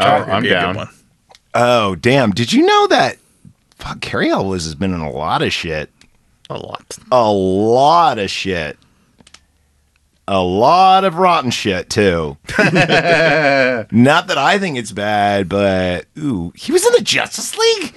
Oh, 0.00 0.20
Would 0.20 0.28
I'm 0.28 0.42
be 0.42 0.48
a 0.48 0.52
good 0.52 0.60
down. 0.60 0.76
one. 0.76 0.88
Oh, 1.54 1.94
damn. 1.94 2.30
Did 2.32 2.52
you 2.52 2.66
know 2.66 2.86
that? 2.88 3.16
Fuck, 3.76 4.00
Cary 4.00 4.30
Elwes 4.30 4.64
has 4.64 4.74
been 4.74 4.92
in 4.92 5.00
a 5.00 5.10
lot 5.10 5.42
of 5.42 5.52
shit. 5.52 5.90
A 6.48 6.58
lot. 6.58 6.98
A 7.10 7.30
lot 7.30 8.18
of 8.18 8.30
shit. 8.30 8.78
A 10.28 10.40
lot 10.40 11.04
of 11.04 11.16
rotten 11.16 11.50
shit, 11.52 11.88
too. 11.88 12.36
Not 12.58 14.26
that 14.26 14.36
I 14.38 14.58
think 14.58 14.76
it's 14.76 14.90
bad, 14.92 15.48
but 15.48 16.06
ooh, 16.18 16.52
he 16.56 16.72
was 16.72 16.84
in 16.84 16.92
the 16.92 17.00
Justice 17.02 17.56
League? 17.56 17.94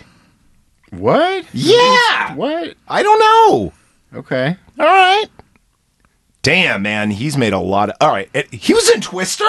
What? 0.91 1.45
Yeah. 1.53 2.35
What? 2.35 2.75
I 2.87 3.01
don't 3.03 3.19
know. 3.19 3.73
Okay. 4.19 4.55
All 4.79 4.85
right. 4.85 5.25
Damn, 6.41 6.81
man, 6.83 7.11
he's 7.11 7.35
made 7.35 7.53
a 7.53 7.59
lot 7.59 7.89
of. 7.89 7.95
All 7.99 8.11
right, 8.11 8.29
eh, 8.33 8.43
he 8.51 8.73
was 8.73 8.89
in 8.89 9.01
Twister. 9.01 9.45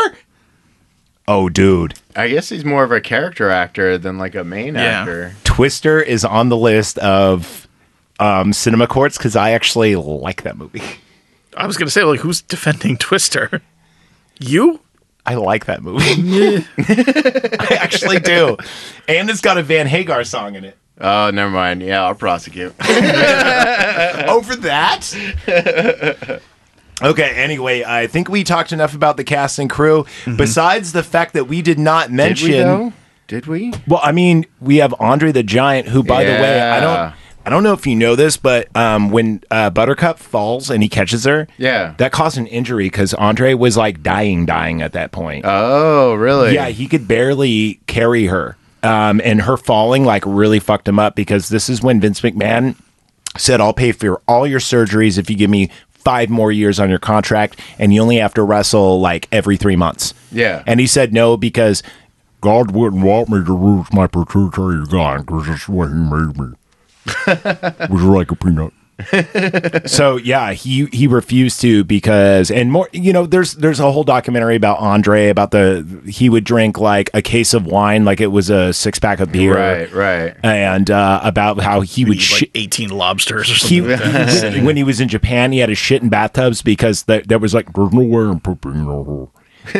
Oh, 1.28 1.48
dude. 1.48 1.94
I 2.16 2.28
guess 2.28 2.48
he's 2.48 2.64
more 2.64 2.82
of 2.82 2.90
a 2.90 3.00
character 3.00 3.48
actor 3.50 3.96
than 3.96 4.18
like 4.18 4.34
a 4.34 4.42
main 4.42 4.74
Yeah. 4.74 5.02
actor. 5.02 5.34
Twister 5.44 6.00
is 6.00 6.24
on 6.24 6.48
the 6.48 6.56
list 6.56 6.98
of 6.98 7.68
um, 8.18 8.52
cinema 8.52 8.86
courts 8.88 9.16
because 9.16 9.36
I 9.36 9.52
actually 9.52 9.94
like 9.96 10.42
that 10.42 10.56
movie. 10.56 10.82
I 11.56 11.66
was 11.66 11.76
gonna 11.76 11.90
say 11.90 12.04
like 12.04 12.20
who's 12.20 12.42
defending 12.42 12.96
Twister? 12.98 13.62
You? 14.38 14.80
I 15.26 15.34
like 15.34 15.66
that 15.66 15.82
movie. 15.82 16.04
I 16.78 17.78
actually 17.80 18.20
do. 18.20 18.56
And 19.06 19.28
it's 19.28 19.40
got 19.42 19.58
a 19.58 19.62
Van 19.62 19.86
Hagar 19.86 20.24
song 20.24 20.54
in 20.54 20.64
it. 20.64 20.76
Oh, 20.98 21.30
never 21.30 21.50
mind. 21.50 21.82
Yeah, 21.82 22.04
I'll 22.04 22.14
prosecute. 22.14 22.74
Over 22.80 24.56
that? 24.56 26.40
okay, 27.02 27.30
anyway, 27.36 27.84
I 27.84 28.06
think 28.06 28.28
we 28.28 28.44
talked 28.44 28.72
enough 28.72 28.94
about 28.94 29.16
the 29.16 29.24
cast 29.24 29.58
and 29.58 29.68
crew. 29.70 30.04
Mm-hmm. 30.24 30.36
Besides 30.36 30.92
the 30.92 31.02
fact 31.02 31.34
that 31.34 31.44
we 31.46 31.62
did 31.62 31.78
not 31.78 32.08
Did 32.08 32.16
mention. 32.16 32.84
we? 32.86 32.92
Did 33.28 33.46
we? 33.46 33.72
Well, 33.86 34.00
I 34.02 34.12
mean, 34.12 34.44
we 34.60 34.78
have 34.78 34.94
Andre 34.98 35.32
the 35.32 35.42
Giant, 35.42 35.88
who, 35.88 36.02
by 36.02 36.24
the 36.24 36.32
way, 36.32 36.60
I 36.60 36.80
don't. 36.80 37.14
I 37.50 37.54
don't 37.54 37.64
know 37.64 37.72
if 37.72 37.84
you 37.86 37.96
know 37.96 38.14
this, 38.14 38.36
but 38.36 38.74
um, 38.76 39.10
when 39.10 39.42
uh, 39.50 39.70
Buttercup 39.70 40.20
falls 40.20 40.70
and 40.70 40.82
he 40.84 40.88
catches 40.88 41.24
her, 41.24 41.48
Yeah. 41.58 41.94
that 41.98 42.12
caused 42.12 42.38
an 42.38 42.46
injury 42.46 42.84
because 42.86 43.12
Andre 43.14 43.54
was 43.54 43.76
like 43.76 44.04
dying, 44.04 44.46
dying 44.46 44.82
at 44.82 44.92
that 44.92 45.10
point. 45.10 45.44
Oh, 45.48 46.14
really? 46.14 46.54
Yeah, 46.54 46.68
he 46.68 46.86
could 46.86 47.08
barely 47.08 47.80
carry 47.88 48.26
her. 48.26 48.56
Um, 48.84 49.20
and 49.24 49.42
her 49.42 49.56
falling 49.56 50.04
like 50.04 50.22
really 50.24 50.60
fucked 50.60 50.86
him 50.86 50.98
up 51.00 51.16
because 51.16 51.48
this 51.48 51.68
is 51.68 51.82
when 51.82 52.00
Vince 52.00 52.20
McMahon 52.20 52.76
said, 53.36 53.60
I'll 53.60 53.74
pay 53.74 53.90
for 53.92 54.22
all 54.28 54.46
your 54.46 54.60
surgeries 54.60 55.18
if 55.18 55.28
you 55.28 55.36
give 55.36 55.50
me 55.50 55.70
five 55.90 56.30
more 56.30 56.50
years 56.52 56.78
on 56.80 56.88
your 56.88 56.98
contract 57.00 57.58
and 57.78 57.92
you 57.92 58.00
only 58.00 58.16
have 58.18 58.32
to 58.34 58.42
wrestle 58.44 59.00
like 59.00 59.26
every 59.32 59.56
three 59.56 59.76
months. 59.76 60.14
Yeah. 60.32 60.62
And 60.68 60.78
he 60.80 60.86
said 60.86 61.12
no 61.12 61.36
because 61.36 61.82
God 62.40 62.70
wouldn't 62.70 63.02
want 63.04 63.28
me 63.28 63.44
to 63.44 63.52
lose 63.54 63.92
my 63.92 64.06
pituitary 64.06 64.86
gland 64.86 65.26
because 65.26 65.46
that's 65.46 65.68
what 65.68 65.88
he 65.88 65.94
made 65.94 66.38
me. 66.38 66.54
Was 67.26 68.02
like 68.02 68.30
a 68.30 68.36
peanut. 68.36 68.72
so 69.88 70.16
yeah, 70.18 70.52
he 70.52 70.84
he 70.92 71.06
refused 71.06 71.58
to 71.62 71.82
because 71.84 72.50
and 72.50 72.70
more 72.70 72.86
you 72.92 73.14
know 73.14 73.24
there's 73.24 73.54
there's 73.54 73.80
a 73.80 73.90
whole 73.90 74.04
documentary 74.04 74.56
about 74.56 74.78
Andre 74.78 75.28
about 75.28 75.52
the 75.52 76.02
he 76.06 76.28
would 76.28 76.44
drink 76.44 76.78
like 76.78 77.08
a 77.14 77.22
case 77.22 77.54
of 77.54 77.64
wine 77.64 78.04
like 78.04 78.20
it 78.20 78.26
was 78.26 78.50
a 78.50 78.74
six 78.74 78.98
pack 78.98 79.20
of 79.20 79.32
beer 79.32 79.54
Right, 79.56 79.90
right. 79.92 80.36
and 80.42 80.90
uh, 80.90 81.20
about 81.24 81.60
how 81.60 81.80
he 81.80 82.04
would 82.04 82.18
Eat, 82.18 82.20
shit 82.20 82.48
like 82.54 82.62
18 82.64 82.90
lobsters 82.90 83.50
or 83.50 83.54
he, 83.68 83.78
something. 83.78 83.88
like 83.88 84.02
that. 84.12 84.62
when 84.64 84.76
he 84.76 84.84
was 84.84 85.00
in 85.00 85.08
Japan, 85.08 85.52
he 85.52 85.60
had 85.60 85.70
his 85.70 85.78
shit 85.78 86.02
in 86.02 86.10
bathtubs 86.10 86.60
because 86.60 87.04
there, 87.04 87.22
there 87.22 87.38
was 87.38 87.54
like 87.54 87.72
there's 87.72 87.92
no 87.94 88.02
way 88.02 88.24
I'm 88.30 88.38
pooping 88.40 88.72
in 88.74 88.80
a 88.82 88.84
hole. 88.84 89.32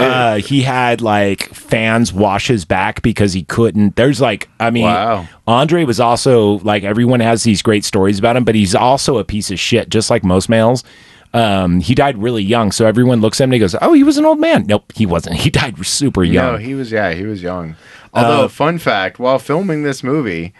uh, 0.00 0.36
he 0.38 0.62
had 0.62 1.00
like 1.00 1.44
fans 1.54 2.12
wash 2.12 2.48
his 2.48 2.64
back 2.64 3.02
because 3.02 3.32
he 3.32 3.42
couldn't. 3.44 3.96
There's 3.96 4.20
like, 4.20 4.48
I 4.60 4.70
mean, 4.70 4.84
Wow. 4.84 5.28
Andre 5.46 5.84
was 5.84 6.00
also 6.00 6.58
like 6.60 6.84
everyone 6.84 7.20
has 7.20 7.42
these 7.42 7.62
great 7.62 7.84
stories 7.84 8.18
about 8.18 8.36
him, 8.36 8.44
but 8.44 8.54
he's 8.54 8.74
also 8.74 9.18
a 9.18 9.24
piece 9.24 9.50
of 9.50 9.58
shit, 9.58 9.88
just 9.88 10.10
like 10.10 10.24
most 10.24 10.48
males. 10.48 10.84
Um, 11.32 11.80
he 11.80 11.94
died 11.96 12.16
really 12.18 12.44
young, 12.44 12.70
so 12.70 12.86
everyone 12.86 13.20
looks 13.20 13.40
at 13.40 13.44
him 13.44 13.48
and 13.48 13.54
he 13.54 13.58
goes, 13.60 13.74
"Oh, 13.82 13.92
he 13.92 14.04
was 14.04 14.18
an 14.18 14.24
old 14.24 14.38
man." 14.38 14.66
Nope, 14.66 14.92
he 14.94 15.04
wasn't. 15.04 15.36
He 15.40 15.50
died 15.50 15.84
super 15.84 16.22
young. 16.22 16.52
No, 16.52 16.58
he 16.58 16.74
was. 16.74 16.92
Yeah, 16.92 17.12
he 17.12 17.24
was 17.24 17.42
young. 17.42 17.74
Although, 18.12 18.44
Uh, 18.44 18.48
fun 18.48 18.78
fact: 18.78 19.18
while 19.18 19.40
filming 19.40 19.82
this 19.82 20.04
movie, 20.04 20.54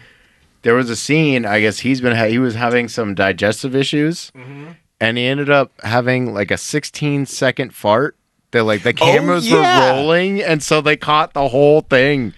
there 0.63 0.75
was 0.75 0.91
a 0.91 0.97
scene. 0.97 1.47
I 1.47 1.61
guess 1.61 1.79
he's 1.79 2.01
been 2.01 2.17
ha- 2.17 2.27
he 2.27 2.39
was 2.41 2.57
having 2.57 2.89
some 2.89 3.15
digestive 3.15 3.77
issues, 3.77 4.33
Mm-hmm. 4.37 4.73
And 5.05 5.19
he 5.19 5.25
ended 5.25 5.51
up 5.51 5.73
having 5.83 6.33
like 6.35 6.51
a 6.51 6.57
16 6.57 7.27
second 7.27 7.75
fart. 7.75 8.17
That 8.53 8.63
like 8.65 8.85
the 8.85 8.91
Oh, 8.91 9.05
cameras 9.05 9.51
yeah. 9.51 9.57
were 9.93 9.97
rolling, 9.97 10.41
and 10.41 10.63
so 10.63 10.81
they 10.81 10.97
caught 10.97 11.33
the 11.35 11.49
whole 11.49 11.81
thing. 11.81 12.35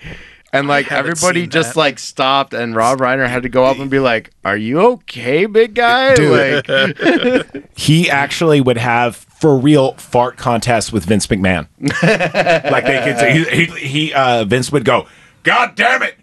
And 0.53 0.67
like 0.67 0.91
everybody 0.91 1.47
just 1.47 1.75
that. 1.75 1.79
like 1.79 1.99
stopped, 1.99 2.55
and 2.55 2.75
Rob 2.75 3.01
Reiner 3.01 3.29
had 3.29 3.43
to 3.43 3.51
go 3.51 3.65
up 3.67 3.79
and 3.79 3.91
be 3.91 3.99
like, 3.99 4.31
"Are 4.43 4.57
you 4.57 4.81
okay, 4.81 5.45
big 5.45 5.75
guy?" 5.75 6.15
Dude. 6.15 6.67
Like, 6.67 7.69
he 7.77 8.09
actually 8.09 8.63
would 8.63 8.79
have 8.79 9.17
for 9.17 9.59
real 9.59 9.93
fart 9.95 10.39
contests 10.39 10.91
with 10.91 11.05
Vince 11.05 11.27
McMahon. 11.27 11.69
like 11.81 12.87
they 12.87 13.03
could 13.05 13.19
say, 13.19 13.33
he, 13.39 13.45
he, 13.67 13.87
he 13.89 14.13
uh, 14.15 14.45
Vince 14.47 14.73
would 14.73 14.87
go, 14.87 15.07
God 15.43 15.75
damn 15.75 16.03
it, 16.03 16.15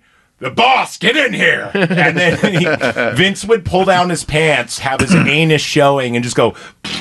the 0.44 0.52
boss, 0.52 0.98
get 0.98 1.16
in 1.16 1.34
here. 1.34 1.72
And 1.74 2.18
then 2.18 2.38
he, 2.54 2.66
Vince 3.16 3.46
would 3.46 3.66
pull 3.66 3.86
down 3.86 4.10
his 4.10 4.24
pants, 4.24 4.80
have 4.80 5.00
his 5.00 5.14
anus 5.16 5.62
showing, 5.62 6.16
and 6.16 6.24
just 6.24 6.36
go, 6.36 6.56
and, 6.84 7.00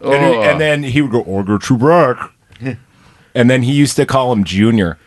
Oh. 0.00 0.42
and 0.42 0.60
then 0.60 0.82
he 0.84 1.02
would 1.02 1.10
go, 1.10 1.24
I'll 1.24 1.42
get 1.42 1.68
you 1.68 2.76
and 3.34 3.48
then 3.50 3.62
he 3.62 3.72
used 3.72 3.96
to 3.96 4.06
call 4.06 4.32
him 4.32 4.42
Junior. 4.44 4.98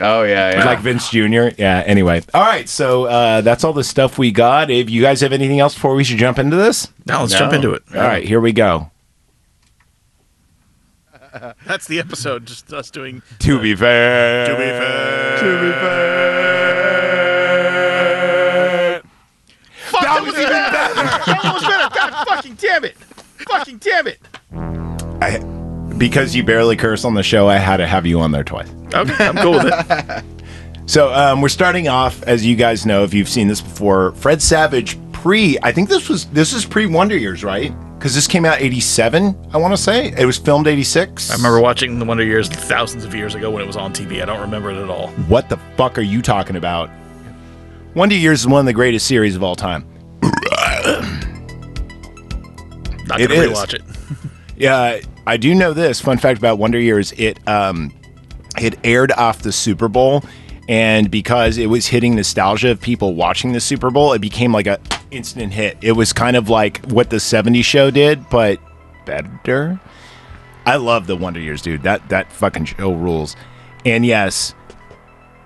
oh 0.00 0.22
yeah, 0.22 0.52
yeah. 0.58 0.64
Like 0.64 0.78
Vince 0.80 1.10
Jr. 1.10 1.48
Yeah, 1.58 1.82
anyway. 1.86 2.22
All 2.34 2.42
right, 2.42 2.68
so 2.68 3.04
uh, 3.06 3.40
that's 3.40 3.64
all 3.64 3.72
the 3.72 3.82
stuff 3.84 4.16
we 4.18 4.30
got. 4.30 4.70
If 4.70 4.88
you 4.90 5.02
guys 5.02 5.20
have 5.22 5.32
anything 5.32 5.58
else 5.60 5.74
before 5.74 5.94
we 5.94 6.04
should 6.04 6.18
jump 6.18 6.38
into 6.38 6.56
this? 6.56 6.88
Now 7.06 7.20
let's 7.22 7.32
No. 7.32 7.38
jump 7.40 7.52
into 7.54 7.72
it. 7.72 7.82
All 7.94 8.00
right, 8.02 8.24
here 8.24 8.40
we 8.40 8.52
go. 8.52 8.90
That's 11.66 11.86
the 11.86 11.98
episode, 12.00 12.46
just 12.46 12.72
us 12.72 12.90
doing. 12.90 13.22
To 13.40 13.60
be 13.60 13.74
fair. 13.76 14.46
To 14.46 14.52
be 14.52 14.58
fair. 14.58 15.38
To 15.38 15.44
be 15.44 15.72
fair. 15.72 16.09
That, 20.20 20.26
was 20.26 20.34
even 20.34 20.48
better. 20.48 21.24
that 21.26 21.52
was 21.54 21.62
better. 21.62 21.94
God 21.94 22.28
fucking 22.28 22.54
damn 22.54 22.84
it. 22.84 22.96
Fucking 23.48 23.78
damn 23.78 24.06
it. 24.06 24.20
I, 25.22 25.38
because 25.98 26.34
you 26.34 26.42
barely 26.42 26.76
curse 26.76 27.04
on 27.04 27.14
the 27.14 27.22
show, 27.22 27.48
I 27.48 27.56
had 27.56 27.78
to 27.78 27.86
have 27.86 28.06
you 28.06 28.20
on 28.20 28.32
there 28.32 28.44
twice. 28.44 28.70
Okay, 28.94 29.24
I'm 29.26 29.36
cool 29.36 29.52
with 29.52 29.66
it. 29.66 30.24
So 30.90 31.14
um, 31.14 31.40
we're 31.40 31.48
starting 31.50 31.86
off, 31.86 32.20
as 32.24 32.44
you 32.44 32.56
guys 32.56 32.84
know, 32.84 33.04
if 33.04 33.14
you've 33.14 33.28
seen 33.28 33.46
this 33.46 33.60
before. 33.60 34.10
Fred 34.14 34.42
Savage 34.42 34.98
pre, 35.12 35.56
I 35.62 35.70
think 35.70 35.88
this 35.88 36.08
was 36.08 36.26
this 36.30 36.52
is 36.52 36.64
pre 36.64 36.86
Wonder 36.86 37.16
Years, 37.16 37.44
right? 37.44 37.72
Because 37.96 38.12
this 38.12 38.26
came 38.26 38.44
out 38.44 38.60
'87, 38.60 39.50
I 39.52 39.56
want 39.58 39.72
to 39.72 39.76
say. 39.76 40.12
It 40.18 40.24
was 40.24 40.36
filmed 40.36 40.66
'86. 40.66 41.30
I 41.30 41.36
remember 41.36 41.60
watching 41.60 42.00
The 42.00 42.04
Wonder 42.04 42.24
Years 42.24 42.48
thousands 42.48 43.04
of 43.04 43.14
years 43.14 43.36
ago 43.36 43.52
when 43.52 43.62
it 43.62 43.68
was 43.68 43.76
on 43.76 43.92
TV. 43.92 44.20
I 44.20 44.24
don't 44.24 44.40
remember 44.40 44.72
it 44.72 44.82
at 44.82 44.90
all. 44.90 45.10
What 45.28 45.48
the 45.48 45.58
fuck 45.76 45.96
are 45.96 46.02
you 46.02 46.22
talking 46.22 46.56
about? 46.56 46.90
Wonder 47.94 48.16
Years 48.16 48.40
is 48.40 48.48
one 48.48 48.58
of 48.58 48.66
the 48.66 48.72
greatest 48.72 49.06
series 49.06 49.36
of 49.36 49.44
all 49.44 49.54
time. 49.54 49.86
Not 53.06 53.18
gonna 53.18 53.34
is. 53.34 53.50
rewatch 53.50 53.74
it. 53.74 53.82
Yeah, 54.56 55.00
I 55.26 55.38
do 55.38 55.54
know 55.54 55.72
this. 55.72 56.02
Fun 56.02 56.18
fact 56.18 56.38
about 56.38 56.58
Wonder 56.58 56.78
Years: 56.78 57.12
it 57.12 57.38
um, 57.48 57.94
it 58.60 58.78
aired 58.84 59.10
off 59.12 59.40
the 59.40 59.52
Super 59.52 59.88
Bowl, 59.88 60.22
and 60.68 61.10
because 61.10 61.56
it 61.56 61.68
was 61.68 61.86
hitting 61.86 62.14
nostalgia 62.14 62.72
of 62.72 62.80
people 62.80 63.14
watching 63.14 63.52
the 63.52 63.60
Super 63.60 63.90
Bowl, 63.90 64.12
it 64.12 64.18
became 64.18 64.52
like 64.52 64.66
a 64.66 64.78
instant 65.10 65.54
hit. 65.54 65.78
It 65.80 65.92
was 65.92 66.12
kind 66.12 66.36
of 66.36 66.50
like 66.50 66.84
what 66.88 67.08
the 67.08 67.16
'70s 67.16 67.64
show 67.64 67.90
did, 67.90 68.28
but 68.28 68.60
better. 69.06 69.80
I 70.66 70.76
love 70.76 71.06
the 71.06 71.16
Wonder 71.16 71.40
Years, 71.40 71.62
dude. 71.62 71.82
That 71.82 72.06
that 72.10 72.30
fucking 72.30 72.66
show 72.66 72.92
rules. 72.92 73.36
And 73.86 74.04
yes, 74.04 74.54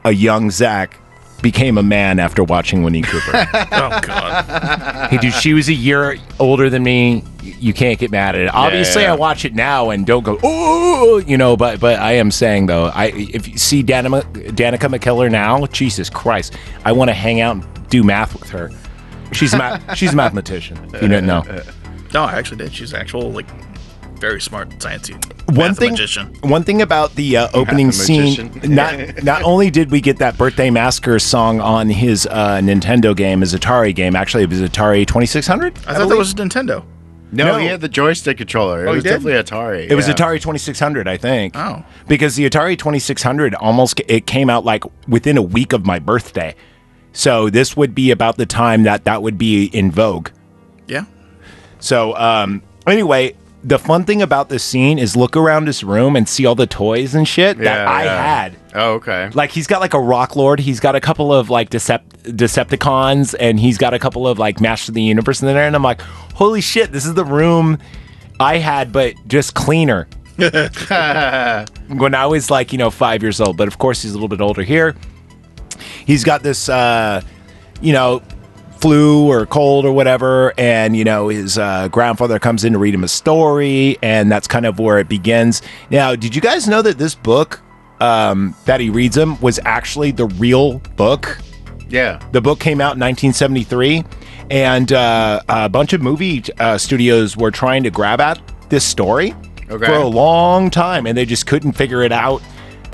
a 0.05 0.11
young 0.11 0.51
Zach 0.51 0.99
became 1.45 1.77
a 1.77 1.83
man 1.83 2.19
after 2.19 2.43
watching 2.43 2.83
Winnie 2.83 3.03
Cooper. 3.03 3.47
Oh 3.77 4.01
god. 4.01 5.11
hey, 5.11 5.19
dude, 5.19 5.35
she 5.35 5.53
was 5.53 5.69
a 5.69 5.75
year 5.75 6.17
older 6.41 6.71
than 6.71 6.83
me. 6.83 7.23
You 7.43 7.75
can't 7.75 7.99
get 7.99 8.11
mad 8.11 8.35
at 8.35 8.41
it. 8.43 8.55
Obviously, 8.55 9.03
yeah. 9.03 9.13
I 9.13 9.17
watch 9.17 9.45
it 9.45 9.55
now 9.55 9.91
and 9.91 10.07
don't 10.07 10.25
go, 10.25 10.39
oh, 10.43 11.19
you 11.27 11.37
know. 11.37 11.57
But 11.57 11.81
but 11.81 11.99
I 11.99 12.13
am 12.13 12.31
saying 12.31 12.67
though, 12.67 12.87
I 12.87 13.07
if 13.15 13.47
you 13.47 13.59
see 13.59 13.83
Danica, 13.83 14.23
Danica 14.53 14.89
McKellar 14.93 15.31
now, 15.31 15.67
Jesus 15.67 16.09
Christ, 16.09 16.57
I 16.85 16.93
want 16.93 17.11
to 17.11 17.15
hang 17.15 17.41
out 17.41 17.57
and 17.57 17.89
do 17.91 18.03
math 18.03 18.33
with 18.39 18.49
her. 18.51 18.71
She's 19.33 19.53
a 19.53 19.59
ma- 19.59 19.95
she's 19.95 20.13
a 20.13 20.17
mathematician. 20.17 20.79
If 20.95 21.03
you 21.03 21.09
didn't 21.09 21.27
know. 21.27 21.45
No, 22.15 22.23
I 22.23 22.35
actually 22.35 22.59
did. 22.59 22.73
She's 22.73 22.95
actual 22.95 23.33
like 23.33 23.47
very 24.25 24.41
smart 24.41 24.71
sciencey. 24.79 25.13
One 25.55 25.75
thing, 25.75 25.91
mathematician. 25.91 26.35
one 26.41 26.63
thing 26.65 26.81
about 26.81 27.15
the 27.15 27.37
uh, 27.37 27.49
opening 27.53 27.93
scene, 27.93 28.51
not 28.65 29.23
not 29.23 29.43
only 29.43 29.69
did 29.71 29.91
we 29.91 30.01
get 30.01 30.17
that 30.19 30.39
birthday 30.39 30.71
massacre 30.71 31.19
song 31.19 31.61
on 31.61 31.91
his 31.91 32.27
uh, 32.31 32.61
Nintendo 32.63 33.15
game, 33.15 33.43
his 33.43 33.55
Atari 33.55 33.95
game. 33.95 34.17
Actually, 34.17 34.45
it 34.45 34.49
was 34.49 34.63
Atari 34.63 35.07
Twenty 35.07 35.27
Six 35.27 35.47
Hundred. 35.47 35.77
I 35.87 35.95
thought 35.95 36.09
that 36.09 36.17
was 36.17 36.33
Nintendo. 36.33 36.85
no, 37.33 37.45
No. 37.45 37.59
he 37.59 37.67
had 37.67 37.83
the 37.83 37.89
joystick 37.89 38.39
controller. 38.39 38.87
It 38.87 38.89
Oh, 38.89 38.95
was 38.95 39.05
definitely 39.05 39.35
Atari. 39.35 39.91
It 39.91 39.95
was. 39.95 40.07
Atari 40.09 40.41
2600, 40.41 41.07
I 41.07 41.19
think. 41.19 41.55
Oh. 41.55 41.85
Because 42.09 42.37
the 42.37 42.49
Atari 42.49 42.79
2600 42.79 43.55
almost 43.57 44.01
it 44.09 44.27
came 44.27 44.49
out 44.49 44.65
like 44.65 44.85
within 45.07 45.37
a 45.37 45.43
week 45.43 45.75
of 45.75 45.85
my 45.85 45.99
birthday. 45.99 46.55
So 47.13 47.51
this 47.51 47.77
would 47.77 47.95
be 47.95 48.11
about 48.11 48.39
the 48.39 48.47
time 48.47 48.85
that 48.85 49.05
that 49.05 49.23
would 49.23 49.37
be 49.37 49.67
in 49.67 49.91
vogue. 49.91 50.31
Yeah. 50.89 51.05
So 51.81 52.17
um 52.17 52.63
anyway, 52.87 53.35
the 53.64 53.79
fun 53.79 54.05
thing 54.05 54.20
about 54.20 54.50
this 54.50 54.62
scene 54.62 54.98
is 54.98 55.16
look 55.16 55.37
around 55.37 55.66
his 55.66 55.83
room 55.83 56.16
and 56.16 56.29
see 56.29 56.44
all 56.44 56.55
the 56.55 56.66
toys 56.66 57.14
and 57.14 57.27
shit 57.27 57.57
that 57.59 57.64
Yeah, 57.64 57.90
I 57.90 58.05
yeah. 58.05 58.22
had. 58.42 58.57
Oh, 58.74 58.92
okay. 58.94 59.31
Like 59.33 59.50
he's 59.50 59.66
got 59.66 59.81
like 59.81 59.94
a 59.94 60.00
rock 60.00 60.37
lord, 60.37 60.61
he's 60.61 60.81
got 60.81 60.94
a 60.94 61.00
couple 61.00 61.33
of 61.33 61.48
like 61.48 61.70
Decept- 61.70 62.35
Decepticons, 62.37 63.35
and 63.40 63.59
he's 63.59 63.79
got 63.79 63.94
a 63.94 63.98
couple 63.98 64.29
of 64.29 64.38
like 64.38 64.61
Master 64.61 64.90
of 64.90 64.94
the 64.94 65.03
Universe 65.03 65.40
in 65.40 65.46
there, 65.48 65.66
and 65.66 65.74
I'm 65.74 65.83
like, 65.83 66.00
holy 66.03 66.61
shit, 66.61 66.92
this 66.92 67.07
is 67.07 67.14
the 67.14 67.24
room 67.24 67.79
I 68.38 68.59
had, 68.59 68.92
but 68.92 69.14
just 69.27 69.55
cleaner. 69.55 70.09
when 70.37 72.14
I 72.14 72.27
was 72.27 72.50
like, 72.50 72.72
you 72.72 72.79
know, 72.79 72.90
five 72.90 73.22
years 73.22 73.40
old. 73.40 73.57
But 73.57 73.68
of 73.68 73.79
course, 73.79 74.03
he's 74.03 74.11
a 74.12 74.14
little 74.14 74.29
bit 74.29 74.40
older 74.40 74.62
here. 74.62 74.94
He's 76.05 76.24
got 76.24 76.42
this, 76.42 76.68
uh, 76.68 77.20
you 77.81 77.92
know, 77.92 78.20
flu 78.85 79.27
or 79.33 79.47
cold 79.47 79.87
or 79.87 79.92
whatever. 79.94 80.53
And, 80.59 80.94
you 80.94 81.05
know, 81.05 81.29
his 81.29 81.57
uh, 81.57 81.88
grandfather 81.88 82.38
comes 82.38 82.64
in 82.64 82.75
to 82.75 82.79
read 82.79 82.92
him 82.92 83.03
a 83.03 83.09
story. 83.09 83.97
And 84.03 84.31
that's 84.31 84.47
kind 84.47 84.66
of 84.66 84.79
where 84.79 84.99
it 84.99 85.09
begins. 85.09 85.62
Now, 85.88 86.14
did 86.14 86.35
you 86.35 86.42
guys 86.42 86.68
know 86.68 86.83
that 86.83 86.99
this 86.99 87.14
book 87.14 87.62
um, 88.01 88.55
that 88.66 88.81
he 88.81 88.90
reads 88.90 89.16
him 89.16 89.40
was 89.40 89.59
actually 89.64 90.11
the 90.11 90.27
real 90.27 90.81
book? 90.97 91.38
Yeah. 91.88 92.20
The 92.33 92.42
book 92.42 92.61
came 92.61 92.83
out 92.83 92.92
in 92.97 93.01
1973, 93.01 94.05
and 94.51 94.92
uh, 94.92 95.40
a 95.49 95.68
bunch 95.70 95.94
of 95.94 96.03
movie 96.03 96.42
uh, 96.59 96.77
studios 96.77 97.38
were 97.38 97.51
trying 97.51 97.85
to 97.85 97.90
grab 97.90 98.20
at 98.20 98.38
this 98.68 98.85
story 98.85 99.35
Okay. 99.70 99.87
for 99.87 99.94
a 99.94 100.07
long 100.07 100.68
time, 100.68 101.07
and 101.07 101.16
they 101.16 101.25
just 101.25 101.47
couldn't 101.47 101.73
figure 101.73 102.03
it 102.03 102.12
out. 102.12 102.42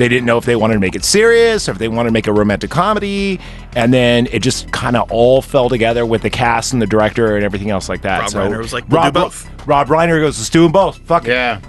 They 0.01 0.09
didn't 0.09 0.25
know 0.25 0.39
if 0.39 0.47
they 0.47 0.57
wanted 0.57 0.73
to 0.73 0.81
make 0.81 0.95
it 0.97 1.05
serious 1.05 1.69
or 1.69 1.73
if 1.73 1.79
they 1.79 1.87
wanted 1.87 2.09
to 2.09 2.13
make 2.15 2.27
a 2.27 2.33
romantic 2.33 2.71
comedy, 2.71 3.39
and 3.77 3.93
then 3.93 4.29
it 4.33 4.39
just 4.39 4.73
kind 4.73 4.97
of 4.97 5.13
all 5.13 5.43
fell 5.43 5.69
together 5.69 6.07
with 6.07 6.23
the 6.23 6.31
cast 6.31 6.73
and 6.73 6.81
the 6.81 6.87
director 6.87 7.37
and 7.37 7.45
everything 7.45 7.69
else 7.69 7.87
like 7.91 8.01
that. 8.01 8.21
Rob 8.23 8.31
so 8.31 8.39
Reiner 8.39 8.57
was 8.57 8.73
like, 8.73 8.89
"We'll 8.89 9.03
Rob, 9.03 9.13
both." 9.13 9.67
Rob 9.67 9.89
Reiner 9.89 10.19
goes, 10.19 10.39
"Let's 10.39 10.49
do 10.49 10.63
them 10.63 10.73
both." 10.73 10.97
Fuck. 11.01 11.27
Yeah. 11.27 11.61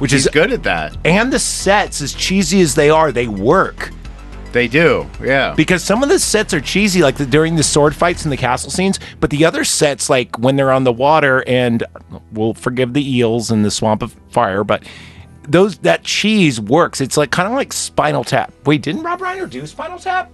Which 0.00 0.10
He's 0.10 0.26
is 0.26 0.32
good 0.32 0.50
at 0.52 0.64
that. 0.64 0.96
and 1.04 1.32
the 1.32 1.38
sets, 1.38 2.00
as 2.00 2.14
cheesy 2.14 2.60
as 2.62 2.74
they 2.74 2.90
are, 2.90 3.12
they 3.12 3.28
work 3.28 3.92
They 4.50 4.66
do. 4.66 5.06
Yeah. 5.22 5.54
because 5.56 5.84
some 5.84 6.02
of 6.02 6.08
the 6.08 6.18
sets 6.18 6.52
are 6.52 6.60
cheesy, 6.60 7.00
like 7.02 7.16
the, 7.16 7.26
during 7.26 7.54
the 7.54 7.62
sword 7.62 7.94
fights 7.94 8.24
and 8.24 8.32
the 8.32 8.36
castle 8.36 8.72
scenes. 8.72 8.98
But 9.20 9.30
the 9.30 9.44
other 9.44 9.62
sets, 9.62 10.10
like 10.10 10.36
when 10.36 10.56
they're 10.56 10.72
on 10.72 10.82
the 10.82 10.92
water, 10.92 11.44
and 11.46 11.84
we'll 12.32 12.54
forgive 12.54 12.92
the 12.92 13.08
eels 13.18 13.52
and 13.52 13.64
the 13.64 13.70
swamp 13.70 14.02
of 14.02 14.16
fire, 14.30 14.64
but 14.64 14.82
those 15.48 15.78
that 15.78 16.04
cheese 16.04 16.60
works. 16.60 17.00
It's 17.00 17.16
like 17.16 17.30
kind 17.30 17.48
of 17.48 17.54
like 17.54 17.72
Spinal 17.72 18.24
Tap. 18.24 18.52
Wait, 18.66 18.82
didn't 18.82 19.02
Rob 19.02 19.20
Reiner 19.20 19.48
do 19.48 19.66
Spinal 19.66 19.98
Tap? 19.98 20.30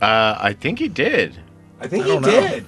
Uh, 0.00 0.36
I 0.38 0.52
think 0.52 0.78
he 0.78 0.88
did. 0.88 1.36
I 1.80 1.86
think 1.88 2.04
I 2.04 2.06
he 2.06 2.12
don't 2.12 2.22
know. 2.22 2.30
did. 2.30 2.66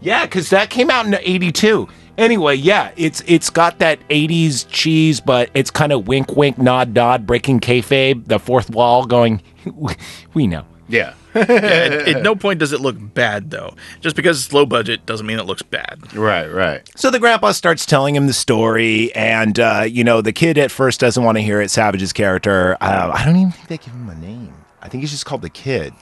Yeah, 0.00 0.24
because 0.26 0.50
that 0.50 0.70
came 0.70 0.90
out 0.90 1.06
in 1.06 1.14
'82. 1.14 1.88
Anyway, 2.18 2.54
yeah, 2.56 2.90
it's 2.96 3.22
it's 3.26 3.50
got 3.50 3.78
that 3.78 3.98
'80s 4.08 4.66
cheese, 4.68 5.20
but 5.20 5.50
it's 5.54 5.70
kind 5.70 5.92
of 5.92 6.06
wink, 6.08 6.36
wink, 6.36 6.58
nod, 6.58 6.94
nod, 6.94 7.26
breaking 7.26 7.60
kayfabe, 7.60 8.26
the 8.26 8.38
fourth 8.38 8.70
wall, 8.70 9.04
going. 9.06 9.42
We 10.34 10.46
know. 10.46 10.64
Yeah. 10.88 11.14
Yeah, 11.34 11.42
at, 11.42 11.92
at 12.08 12.22
no 12.22 12.34
point 12.34 12.58
does 12.58 12.72
it 12.72 12.80
look 12.80 12.96
bad 12.98 13.50
though. 13.50 13.74
Just 14.00 14.16
because 14.16 14.44
it's 14.44 14.52
low 14.52 14.66
budget 14.66 15.06
doesn't 15.06 15.26
mean 15.26 15.38
it 15.38 15.44
looks 15.46 15.62
bad. 15.62 16.12
right. 16.14 16.46
Right. 16.46 16.88
So 16.96 17.10
the 17.10 17.18
grandpa 17.18 17.52
starts 17.52 17.84
telling 17.86 18.14
him 18.16 18.26
the 18.26 18.32
story, 18.32 19.14
and 19.14 19.58
uh, 19.58 19.84
you 19.88 20.04
know 20.04 20.20
the 20.20 20.32
kid 20.32 20.58
at 20.58 20.70
first 20.70 21.00
doesn't 21.00 21.22
want 21.22 21.36
to 21.38 21.42
hear 21.42 21.60
it. 21.60 21.70
Savage's 21.70 22.12
character, 22.12 22.76
uh, 22.80 23.12
I 23.14 23.24
don't 23.24 23.36
even 23.36 23.52
think 23.52 23.68
they 23.68 23.78
give 23.78 23.92
him 23.94 24.08
a 24.08 24.14
name. 24.14 24.54
I 24.80 24.88
think 24.88 25.02
he's 25.02 25.10
just 25.10 25.26
called 25.26 25.42
the 25.42 25.50
kid. 25.50 25.92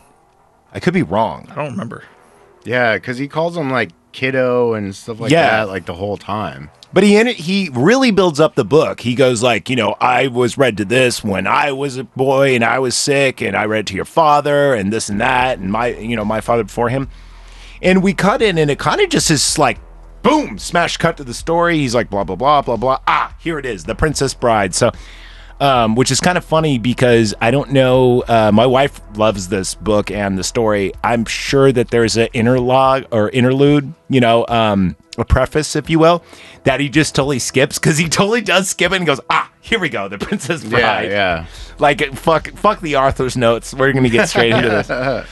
I 0.73 0.81
could 0.81 0.95
be 0.95 1.03
wrong. 1.03 1.47
I 1.51 1.55
don't 1.55 1.71
remember. 1.73 2.05
Yeah, 2.65 2.95
because 2.97 3.17
he 3.19 3.29
calls 3.29 3.57
him 3.57 3.71
like 3.71 3.91
kiddo 4.17 4.73
and 4.75 4.97
stuff 4.97 5.21
like 5.21 5.31
Yeah. 5.31 5.59
that, 5.59 5.69
like 5.69 5.85
the 5.87 5.95
whole 5.95 6.17
time. 6.17 6.71
But 6.93 7.03
he 7.05 7.17
in 7.17 7.27
it, 7.27 7.37
he 7.37 7.69
really 7.73 8.11
builds 8.11 8.41
up 8.41 8.55
the 8.55 8.65
book. 8.65 9.01
He 9.01 9.15
goes 9.15 9.43
like, 9.43 9.69
you 9.69 9.77
know, 9.77 9.95
I 10.01 10.29
was 10.29 10.57
read 10.57 10.79
to 10.79 10.85
this 10.87 11.23
when 11.23 11.47
I 11.47 11.71
was 11.73 11.99
a 11.99 12.05
boy 12.05 12.55
and 12.55 12.65
I 12.65 12.79
was 12.79 12.97
sick, 12.97 13.43
and 13.43 13.55
I 13.55 13.67
read 13.67 13.87
to 13.89 13.95
your 13.95 14.07
father 14.07 14.73
and 14.75 14.91
this 14.93 15.09
and 15.11 15.21
that, 15.21 15.59
and 15.59 15.71
my, 15.71 15.89
you 15.89 16.17
know, 16.17 16.25
my 16.25 16.41
father 16.41 16.65
before 16.65 16.89
him. 16.89 17.09
And 17.83 18.03
we 18.03 18.15
cut 18.15 18.41
in, 18.41 18.57
and 18.57 18.71
it 18.71 18.79
kind 18.79 19.01
of 19.03 19.11
just 19.11 19.31
is 19.31 19.59
like, 19.59 19.79
boom, 20.23 20.59
smash 20.59 20.97
cut 20.97 21.19
to 21.19 21.25
the 21.25 21.35
story. 21.35 21.77
He's 21.77 21.95
like, 21.95 22.09
blah 22.09 22.25
blah 22.25 22.37
blah 22.37 22.63
blah 22.63 22.77
blah. 22.77 23.01
Ah, 23.07 23.35
here 23.39 23.59
it 23.59 23.67
is, 23.67 23.85
the 23.85 23.95
Princess 23.95 24.33
Bride. 24.33 24.75
So, 24.75 24.91
um, 25.61 25.95
which 25.95 26.11
is 26.11 26.21
kind 26.21 26.37
of 26.39 26.45
funny 26.45 26.79
because 26.79 27.35
I 27.41 27.51
don't 27.51 27.71
know. 27.73 28.23
Uh, 28.23 28.51
my 28.53 28.67
wife 28.67 29.01
loves 29.17 29.49
this 29.49 29.75
book 29.75 30.11
and 30.11 30.39
the 30.39 30.45
story. 30.45 30.93
I'm 31.03 31.25
sure 31.25 31.73
that 31.73 31.91
there's 31.91 32.17
an 32.17 32.29
interlog 32.35 33.07
or 33.11 33.31
interlude, 33.31 33.93
you 34.09 34.21
know, 34.21 34.47
um, 34.49 34.97
a 35.19 35.25
preface, 35.25 35.75
if 35.77 35.89
you 35.89 35.99
will, 35.99 36.23
that 36.65 36.79
he 36.81 36.91
just 36.91 37.15
totally 37.15 37.39
skips 37.39 37.79
because 37.79 37.97
he 37.97 38.07
totally 38.09 38.43
does 38.43 38.69
skip 38.69 38.93
it 38.93 38.97
and 38.97 39.07
goes, 39.07 39.21
ah, 39.31 39.51
here 39.63 39.79
we 39.79 39.89
go, 39.89 40.09
the 40.09 40.19
Princess 40.27 40.63
Yeah. 40.63 40.71
Bride. 40.71 41.11
Yeah. 41.11 41.47
Like 41.79 42.15
fuck, 42.15 42.51
fuck 42.53 42.81
the 42.81 42.97
Arthur's 42.97 43.37
notes. 43.37 43.73
We're 43.73 43.93
gonna 43.93 44.09
get 44.11 44.29
straight 44.29 44.53
into 44.53 44.69
this. 44.69 44.91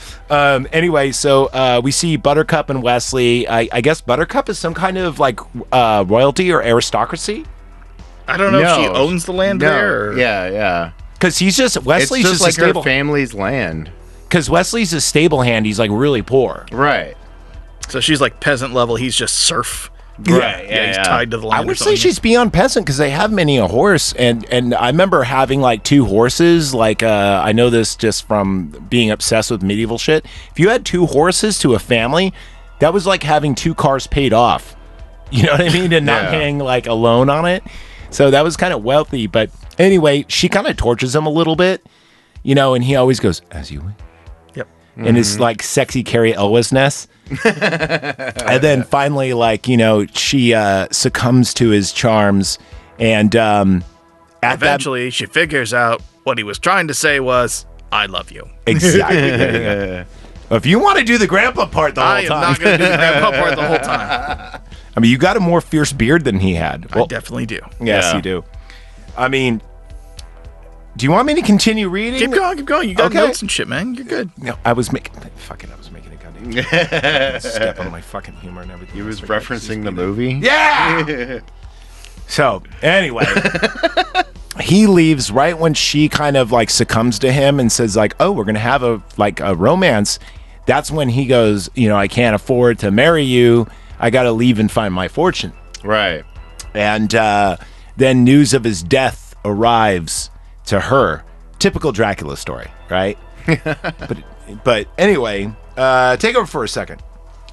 Um, 0.27 0.67
anyway, 0.73 1.11
so 1.11 1.45
uh, 1.53 1.81
we 1.83 1.91
see 1.91 2.15
Buttercup 2.15 2.71
and 2.71 2.81
Wesley. 2.81 3.47
I, 3.47 3.69
I 3.71 3.81
guess 3.81 4.01
Buttercup 4.01 4.49
is 4.49 4.57
some 4.57 4.73
kind 4.73 4.97
of 4.97 5.19
like 5.19 5.39
uh, 5.71 6.03
royalty 6.07 6.51
or 6.51 6.63
aristocracy 6.63 7.45
I 8.27 8.37
don't 8.37 8.51
know 8.51 8.59
if 8.59 8.75
she 8.75 8.87
owns 8.87 9.25
the 9.25 9.33
land 9.33 9.59
No. 9.59 9.69
there. 9.69 10.09
Or... 10.09 10.17
Yeah. 10.17 10.49
Yeah. 10.49 10.91
because 11.13 11.37
he's 11.37 11.55
just 11.57 11.81
Wesley's 11.83 12.25
it's 12.25 12.39
just, 12.39 12.45
just, 12.45 12.59
like 12.59 12.75
a 12.75 12.77
her 12.77 12.83
family's 12.83 13.33
land. 13.33 13.91
Because 14.23 14.49
Wesley's 14.49 14.93
a 14.93 15.01
stable 15.01 15.41
hand. 15.41 15.65
He's 15.65 15.79
like 15.79 15.91
really 15.91 16.21
poor. 16.21 16.65
Right. 16.71 17.15
So 17.89 17.99
she's 17.99 18.19
like 18.19 18.39
peasant 18.39 18.73
level. 18.73 18.95
He's 18.95 19.15
just 19.15 19.35
serf. 19.35 19.91
Right. 20.17 20.67
Yeah, 20.69 20.87
he's 20.87 20.97
yeah. 20.97 21.03
tied 21.03 21.31
to 21.31 21.37
the 21.37 21.45
land. 21.45 21.59
I 21.59 21.63
or 21.63 21.67
would 21.67 21.77
say 21.77 21.95
she's 21.95 22.19
beyond 22.19 22.53
peasant 22.53 22.85
because 22.85 22.97
they 22.97 23.09
have 23.09 23.33
many 23.33 23.57
a 23.57 23.67
horse, 23.67 24.13
and 24.13 24.45
and 24.49 24.73
I 24.73 24.87
remember 24.87 25.23
having 25.23 25.59
like 25.59 25.83
two 25.83 26.05
horses. 26.05 26.73
Like 26.73 27.03
uh, 27.03 27.41
I 27.43 27.51
know 27.51 27.69
this 27.69 27.97
just 27.97 28.25
from 28.25 28.69
being 28.89 29.11
obsessed 29.11 29.51
with 29.51 29.61
medieval 29.61 29.97
shit. 29.97 30.25
If 30.51 30.59
you 30.59 30.69
had 30.69 30.85
two 30.85 31.05
horses 31.05 31.59
to 31.59 31.73
a 31.73 31.79
family, 31.79 32.33
that 32.79 32.93
was 32.93 33.05
like 33.05 33.23
having 33.23 33.55
two 33.55 33.75
cars 33.75 34.07
paid 34.07 34.33
off. 34.33 34.75
You 35.31 35.43
know 35.43 35.53
what 35.53 35.61
I 35.61 35.69
mean, 35.69 35.91
and 35.91 36.05
not 36.05 36.23
Yeah. 36.25 36.29
paying 36.31 36.59
like 36.59 36.87
a 36.87 36.93
loan 36.93 37.29
on 37.29 37.45
it. 37.45 37.63
So 38.15 38.31
that 38.31 38.45
was 38.45 38.55
kind 38.55 38.73
of 38.73 38.81
wealthy. 38.81 39.27
But 39.27 39.49
anyway, 39.77 40.23
she 40.29 40.47
kind 40.47 40.67
of 40.67 40.77
tortures 40.77 41.13
him 41.13 41.25
a 41.25 41.29
little 41.29 41.57
bit, 41.57 41.85
you 42.43 42.55
know, 42.55 42.73
and 42.73 42.81
he 42.83 42.95
always 42.95 43.19
goes 43.19 43.41
as 43.51 43.71
you 43.71 43.81
wish. 43.81 43.93
Yep. 44.55 44.67
and 44.95 45.17
his 45.17 45.37
like 45.37 45.61
sexy 45.61 46.01
Cary 46.01 46.33
Elwes 46.33 46.71
ness. 46.71 47.09
and 47.43 48.63
then 48.63 48.83
finally, 48.83 49.33
like, 49.33 49.67
you 49.67 49.75
know, 49.75 50.05
she 50.05 50.53
uh, 50.53 50.87
succumbs 50.91 51.53
to 51.55 51.69
his 51.71 51.91
charms. 51.91 52.57
And 52.99 53.35
um, 53.35 53.83
at 54.41 54.61
that. 54.61 54.65
Eventually, 54.65 55.09
she 55.09 55.25
figures 55.25 55.73
out 55.73 56.01
what 56.23 56.37
he 56.37 56.45
was 56.45 56.57
trying 56.57 56.87
to 56.87 56.93
say 56.93 57.19
was, 57.19 57.65
"I 57.91 58.05
love 58.05 58.31
you." 58.31 58.47
Exactly. 58.65 59.17
There 59.29 59.53
you 59.53 60.05
go. 60.49 60.55
If 60.55 60.65
you 60.65 60.79
want 60.79 60.99
to 60.99 61.03
do 61.03 61.17
the 61.17 61.27
grandpa 61.27 61.65
part 61.65 61.95
the 61.95 62.01
whole 62.01 62.11
I 62.11 62.21
am 62.21 62.27
time, 62.27 62.41
not 62.41 62.59
going 62.59 62.77
to 62.79 62.85
do 62.85 62.89
the 62.89 62.97
grandpa 62.97 63.31
part 63.31 63.55
the 63.55 63.67
whole 63.67 63.77
time. 63.79 64.61
I 64.95 64.99
mean, 64.99 65.11
you 65.11 65.17
got 65.17 65.35
a 65.37 65.39
more 65.39 65.61
fierce 65.61 65.91
beard 65.91 66.23
than 66.23 66.39
he 66.39 66.53
had. 66.55 66.87
I 66.93 67.05
definitely 67.05 67.45
do. 67.45 67.59
yes, 67.81 68.03
Yeah. 68.05 68.15
you 68.15 68.21
do. 68.21 68.43
I 69.17 69.27
mean, 69.27 69.61
do 70.97 71.05
you 71.05 71.11
want 71.11 71.27
me 71.27 71.33
to 71.35 71.41
continue 71.41 71.89
reading? 71.89 72.19
Keep 72.19 72.31
going, 72.31 72.57
keep 72.57 72.65
going. 72.65 72.87
You 72.89 72.95
got 72.95 73.07
Okay. 73.07 73.17
notes 73.19 73.41
and 73.41 73.51
shit, 73.51 73.67
man. 73.67 73.95
You're 73.95 74.05
good. 74.05 74.29
No, 74.37 74.55
I 74.63 74.73
was 74.73 74.91
making. 74.93 75.13
Fucking, 75.35 75.69
I 75.71 75.75
was 75.75 75.91
making 75.91 76.13
a 76.13 76.15
goddamn 76.15 77.39
step 77.41 77.79
on 77.79 77.91
my 77.91 77.99
fucking 78.01 78.35
humor 78.35 78.61
and 78.61 78.71
everything. 78.71 78.95
He 78.95 79.01
was 79.01 79.21
like- 79.21 79.41
referencing 79.41 79.83
the 79.83 79.91
movie. 79.91 80.33
Yeah. 80.41 81.39
so 82.27 82.63
anyway, 82.81 83.25
he 84.61 84.87
leaves 84.87 85.31
right 85.31 85.57
when 85.57 85.73
she 85.73 86.07
kind 86.07 86.37
of 86.37 86.51
like 86.51 86.69
succumbs 86.69 87.19
to 87.19 87.31
him 87.31 87.59
and 87.59 87.71
says 87.71 87.95
like, 87.97 88.15
"Oh, 88.19 88.31
we're 88.31 88.45
gonna 88.45 88.59
have 88.59 88.83
a 88.83 89.01
like 89.17 89.39
a 89.41 89.53
romance." 89.55 90.19
That's 90.65 90.89
when 90.89 91.09
he 91.09 91.25
goes, 91.27 91.69
you 91.75 91.87
know, 91.89 91.95
I 91.95 92.07
can't 92.07 92.33
afford 92.35 92.79
to 92.79 92.89
marry 92.89 93.23
you. 93.23 93.67
I 93.99 94.09
got 94.09 94.23
to 94.23 94.31
leave 94.31 94.59
and 94.59 94.71
find 94.71 94.93
my 94.93 95.07
fortune. 95.07 95.53
Right. 95.83 96.23
And 96.73 97.13
uh, 97.13 97.57
then 97.95 98.23
news 98.23 98.53
of 98.53 98.63
his 98.63 98.83
death 98.83 99.35
arrives 99.45 100.29
to 100.65 100.79
her. 100.79 101.23
Typical 101.59 101.91
Dracula 101.91 102.37
story, 102.37 102.69
right? 102.89 103.17
but 103.45 104.17
but 104.63 104.87
anyway, 104.97 105.53
uh, 105.77 106.17
take 106.17 106.35
over 106.35 106.45
for 106.45 106.63
a 106.63 106.67
second. 106.67 107.01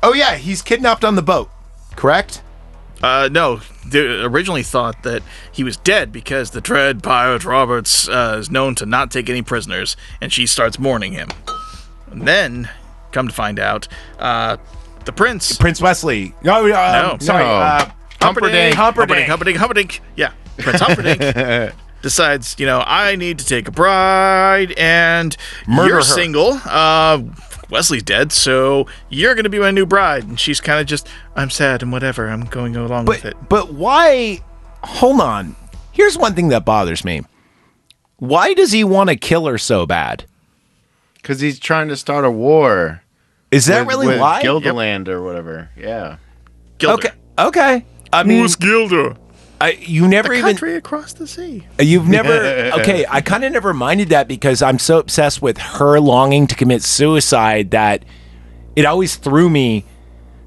Oh 0.02 0.12
yeah, 0.12 0.37
he's 0.37 0.62
kidnapped 0.62 1.05
on 1.05 1.14
the 1.14 1.22
boat, 1.22 1.50
correct? 1.96 2.42
Uh, 3.02 3.28
no, 3.33 3.61
they 3.87 4.22
originally 4.22 4.62
thought 4.62 5.02
that 5.02 5.22
he 5.50 5.64
was 5.64 5.76
dead 5.76 6.12
because 6.12 6.50
the 6.50 6.61
dread 6.61 7.02
pirate 7.02 7.44
Roberts 7.44 8.09
uh, 8.09 8.37
is 8.38 8.50
known 8.50 8.74
to 8.76 8.87
not 8.87 9.11
take 9.11 9.28
any 9.28 9.42
prisoners, 9.42 9.96
and 10.20 10.33
she 10.33 10.46
starts 10.46 10.78
mourning 10.78 11.12
him. 11.12 11.28
And 12.11 12.28
then, 12.28 12.70
come 13.11 13.26
to 13.26 13.35
find 13.35 13.59
out, 13.59 13.88
uh, 14.20 14.57
the 15.04 15.12
prince. 15.12 15.56
Prince 15.56 15.80
Wesley. 15.80 16.34
No, 16.42 16.66
uh, 16.66 16.68
No. 17.12 17.18
sorry. 17.20 17.44
No. 17.44 17.50
Uh, 17.50 17.90
Humperdinck, 18.20 18.74
Humperdinck. 18.76 19.26
Humperdinck, 19.26 19.28
Humperdinck, 19.28 19.56
Humperdinck. 19.58 20.00
Yeah, 20.16 20.32
Prince 20.58 20.80
Humperdinck 20.80 21.74
decides, 22.02 22.54
you 22.58 22.66
know, 22.66 22.82
I 22.86 23.16
need 23.16 23.38
to 23.40 23.44
take 23.46 23.66
a 23.68 23.72
bride, 23.72 24.72
and 24.78 25.36
Murder 25.66 25.88
you're 25.88 25.96
her. 25.98 26.02
single. 26.02 26.60
Uh, 26.64 27.22
Wesley's 27.68 28.02
dead, 28.02 28.30
so 28.32 28.86
you're 29.08 29.34
gonna 29.34 29.48
be 29.48 29.58
my 29.58 29.70
new 29.70 29.86
bride. 29.86 30.24
And 30.24 30.38
she's 30.38 30.60
kind 30.60 30.78
of 30.80 30.86
just, 30.86 31.08
I'm 31.34 31.50
sad 31.50 31.82
and 31.82 31.90
whatever. 31.90 32.28
I'm 32.28 32.44
going 32.44 32.76
along 32.76 33.06
with 33.06 33.24
it. 33.24 33.34
But 33.48 33.48
but 33.48 33.74
why? 33.74 34.40
Hold 34.84 35.20
on. 35.20 35.56
Here's 35.90 36.16
one 36.18 36.34
thing 36.34 36.48
that 36.48 36.64
bothers 36.64 37.04
me. 37.04 37.22
Why 38.18 38.54
does 38.54 38.72
he 38.72 38.84
want 38.84 39.10
to 39.10 39.16
kill 39.16 39.46
her 39.46 39.58
so 39.58 39.84
bad? 39.86 40.26
Because 41.14 41.40
he's 41.40 41.58
trying 41.58 41.88
to 41.88 41.96
start 41.96 42.24
a 42.24 42.30
war. 42.30 43.01
Is 43.52 43.66
that 43.66 43.86
with- 43.86 43.94
really 43.94 44.06
with 44.08 44.20
why? 44.20 44.42
Gilderland 44.42 45.08
or 45.08 45.22
whatever. 45.22 45.70
Yeah. 45.76 46.16
Guilder. 46.78 46.94
Okay. 47.08 47.10
Okay. 47.38 47.84
I 48.12 48.22
mean, 48.24 48.46
Guilder? 48.58 49.16
I, 49.60 49.72
you 49.80 50.08
never 50.08 50.28
The 50.30 50.34
even 50.34 50.48
country 50.50 50.74
across 50.74 51.12
the 51.12 51.26
sea. 51.28 51.64
You've 51.78 52.08
never 52.18 52.32
okay. 52.80 53.04
I 53.08 53.20
kind 53.20 53.44
of 53.44 53.52
never 53.52 53.72
minded 53.72 54.08
that 54.08 54.26
because 54.26 54.60
I'm 54.60 54.78
so 54.80 54.98
obsessed 54.98 55.40
with 55.40 55.56
her 55.58 56.00
longing 56.00 56.48
to 56.48 56.54
commit 56.56 56.82
suicide 56.82 57.70
that 57.70 58.04
it 58.74 58.84
always 58.84 59.14
threw 59.16 59.48
me 59.48 59.84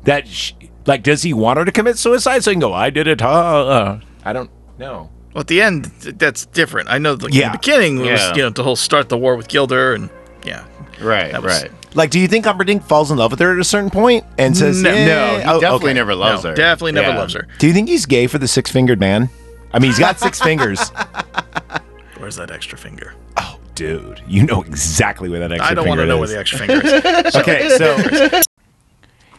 that 0.03 0.27
sh 0.27 0.51
like 0.85 1.01
does 1.01 1.23
he 1.23 1.33
want 1.33 1.57
her 1.57 1.65
to 1.65 1.71
commit 1.71 1.97
suicide 1.97 2.43
so 2.43 2.51
he 2.51 2.55
can 2.55 2.59
go 2.59 2.73
I 2.73 2.89
did 2.89 3.07
it 3.07 3.21
huh? 3.21 3.29
Uh, 3.29 3.99
I 4.25 4.33
don't 4.33 4.51
know. 4.77 5.09
Well, 5.33 5.41
at 5.41 5.47
the 5.47 5.61
end, 5.61 5.85
that's 5.85 6.45
different. 6.47 6.89
I 6.89 6.97
know, 6.97 7.13
like, 7.13 7.33
in 7.33 7.39
Yeah. 7.39 7.51
the 7.51 7.57
beginning 7.57 7.99
was, 7.99 8.07
Yeah. 8.07 8.35
you 8.35 8.41
know, 8.43 8.49
the 8.49 8.63
whole 8.63 8.75
start 8.77 9.09
the 9.09 9.17
war 9.17 9.35
with 9.35 9.47
Guilder, 9.49 9.93
and 9.93 10.09
yeah. 10.45 10.63
Right, 11.01 11.31
That 11.33 11.43
was- 11.43 11.61
right. 11.63 11.71
Like, 11.95 12.09
do 12.11 12.19
you 12.19 12.27
think 12.27 12.45
Humperdinck 12.45 12.83
falls 12.83 13.09
in 13.09 13.17
love 13.17 13.31
with 13.31 13.39
her 13.39 13.53
at 13.53 13.59
a 13.59 13.63
certain 13.63 13.89
point 13.89 14.25
and 14.37 14.55
says 14.55 14.81
No. 14.81 14.91
"Yeah"? 14.93 15.05
No, 15.05 15.37
he 15.39 15.43
Oh, 15.45 15.61
definitely 15.61 15.85
okay. 15.89 15.93
never 15.93 16.13
loves 16.15 16.43
No, 16.43 16.49
her. 16.51 16.55
definitely 16.55 16.91
never 16.91 17.09
Yeah. 17.09 17.17
loves 17.17 17.33
her. 17.33 17.47
Do 17.57 17.67
you 17.67 17.73
think 17.73 17.87
he's 17.89 18.05
gay 18.05 18.27
for 18.27 18.37
the 18.37 18.47
six 18.47 18.69
fingered 18.69 18.99
man? 18.99 19.29
I 19.73 19.79
mean, 19.79 19.91
he's 19.91 19.99
got 19.99 20.19
six 20.19 20.39
fingers. 20.41 20.89
Where's 22.17 22.35
that 22.37 22.51
extra 22.51 22.77
finger? 22.77 23.13
Oh, 23.37 23.57
dude, 23.75 24.21
you 24.27 24.43
know 24.43 24.61
exactly 24.63 25.29
where 25.29 25.39
that 25.39 25.51
extra. 25.51 25.67
Finger 25.67 25.71
is. 25.71 25.71
I 25.71 25.75
don't 25.75 25.87
want 25.87 25.99
to 25.99 26.01
finger 26.03 26.13
know 26.13 26.17
where 26.17 26.25
is. 26.25 26.31
the 26.31 26.39
extra 26.39 26.59
finger 26.59 27.27
is. 27.27 27.35
Okay, 27.35 27.69
so 27.77 28.41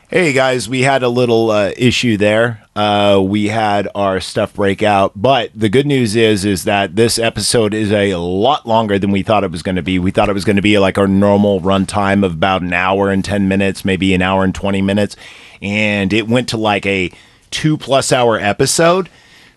hey 0.09 0.33
guys, 0.33 0.69
we 0.69 0.83
had 0.83 1.03
a 1.03 1.09
little 1.09 1.51
uh, 1.51 1.73
issue 1.77 2.16
there. 2.16 2.62
Uh, 2.77 3.21
we 3.25 3.49
had 3.49 3.88
our 3.95 4.21
stuff 4.21 4.55
break 4.55 4.83
out, 4.83 5.12
but 5.16 5.51
the 5.55 5.69
good 5.69 5.87
news 5.87 6.14
is 6.14 6.45
is 6.45 6.64
that 6.64 6.95
this 6.95 7.19
episode 7.19 7.75
is 7.75 7.90
a 7.90 8.14
lot 8.14 8.66
longer 8.66 8.99
than 8.99 9.11
we 9.11 9.23
thought 9.23 9.42
it 9.42 9.51
was 9.51 9.62
going 9.62 9.77
to 9.77 9.83
be. 9.83 9.99
We 9.99 10.11
thought 10.12 10.29
it 10.29 10.35
was 10.35 10.45
going 10.45 10.57
to 10.57 10.62
be 10.62 10.79
like 10.79 10.97
our 10.97 11.09
normal 11.09 11.61
runtime 11.61 12.25
of 12.25 12.33
about 12.35 12.62
an 12.62 12.73
hour 12.73 13.11
and 13.11 13.25
ten 13.25 13.49
minutes, 13.49 13.85
maybe 13.85 14.14
an 14.14 14.23
hour 14.23 14.45
and 14.45 14.55
twenty 14.55 14.83
minutes, 14.83 15.16
and 15.61 16.12
it 16.12 16.29
went 16.29 16.49
to 16.51 16.57
like 16.57 16.87
a 16.87 17.11
two 17.51 17.77
plus 17.77 18.12
hour 18.12 18.38
episode. 18.38 19.09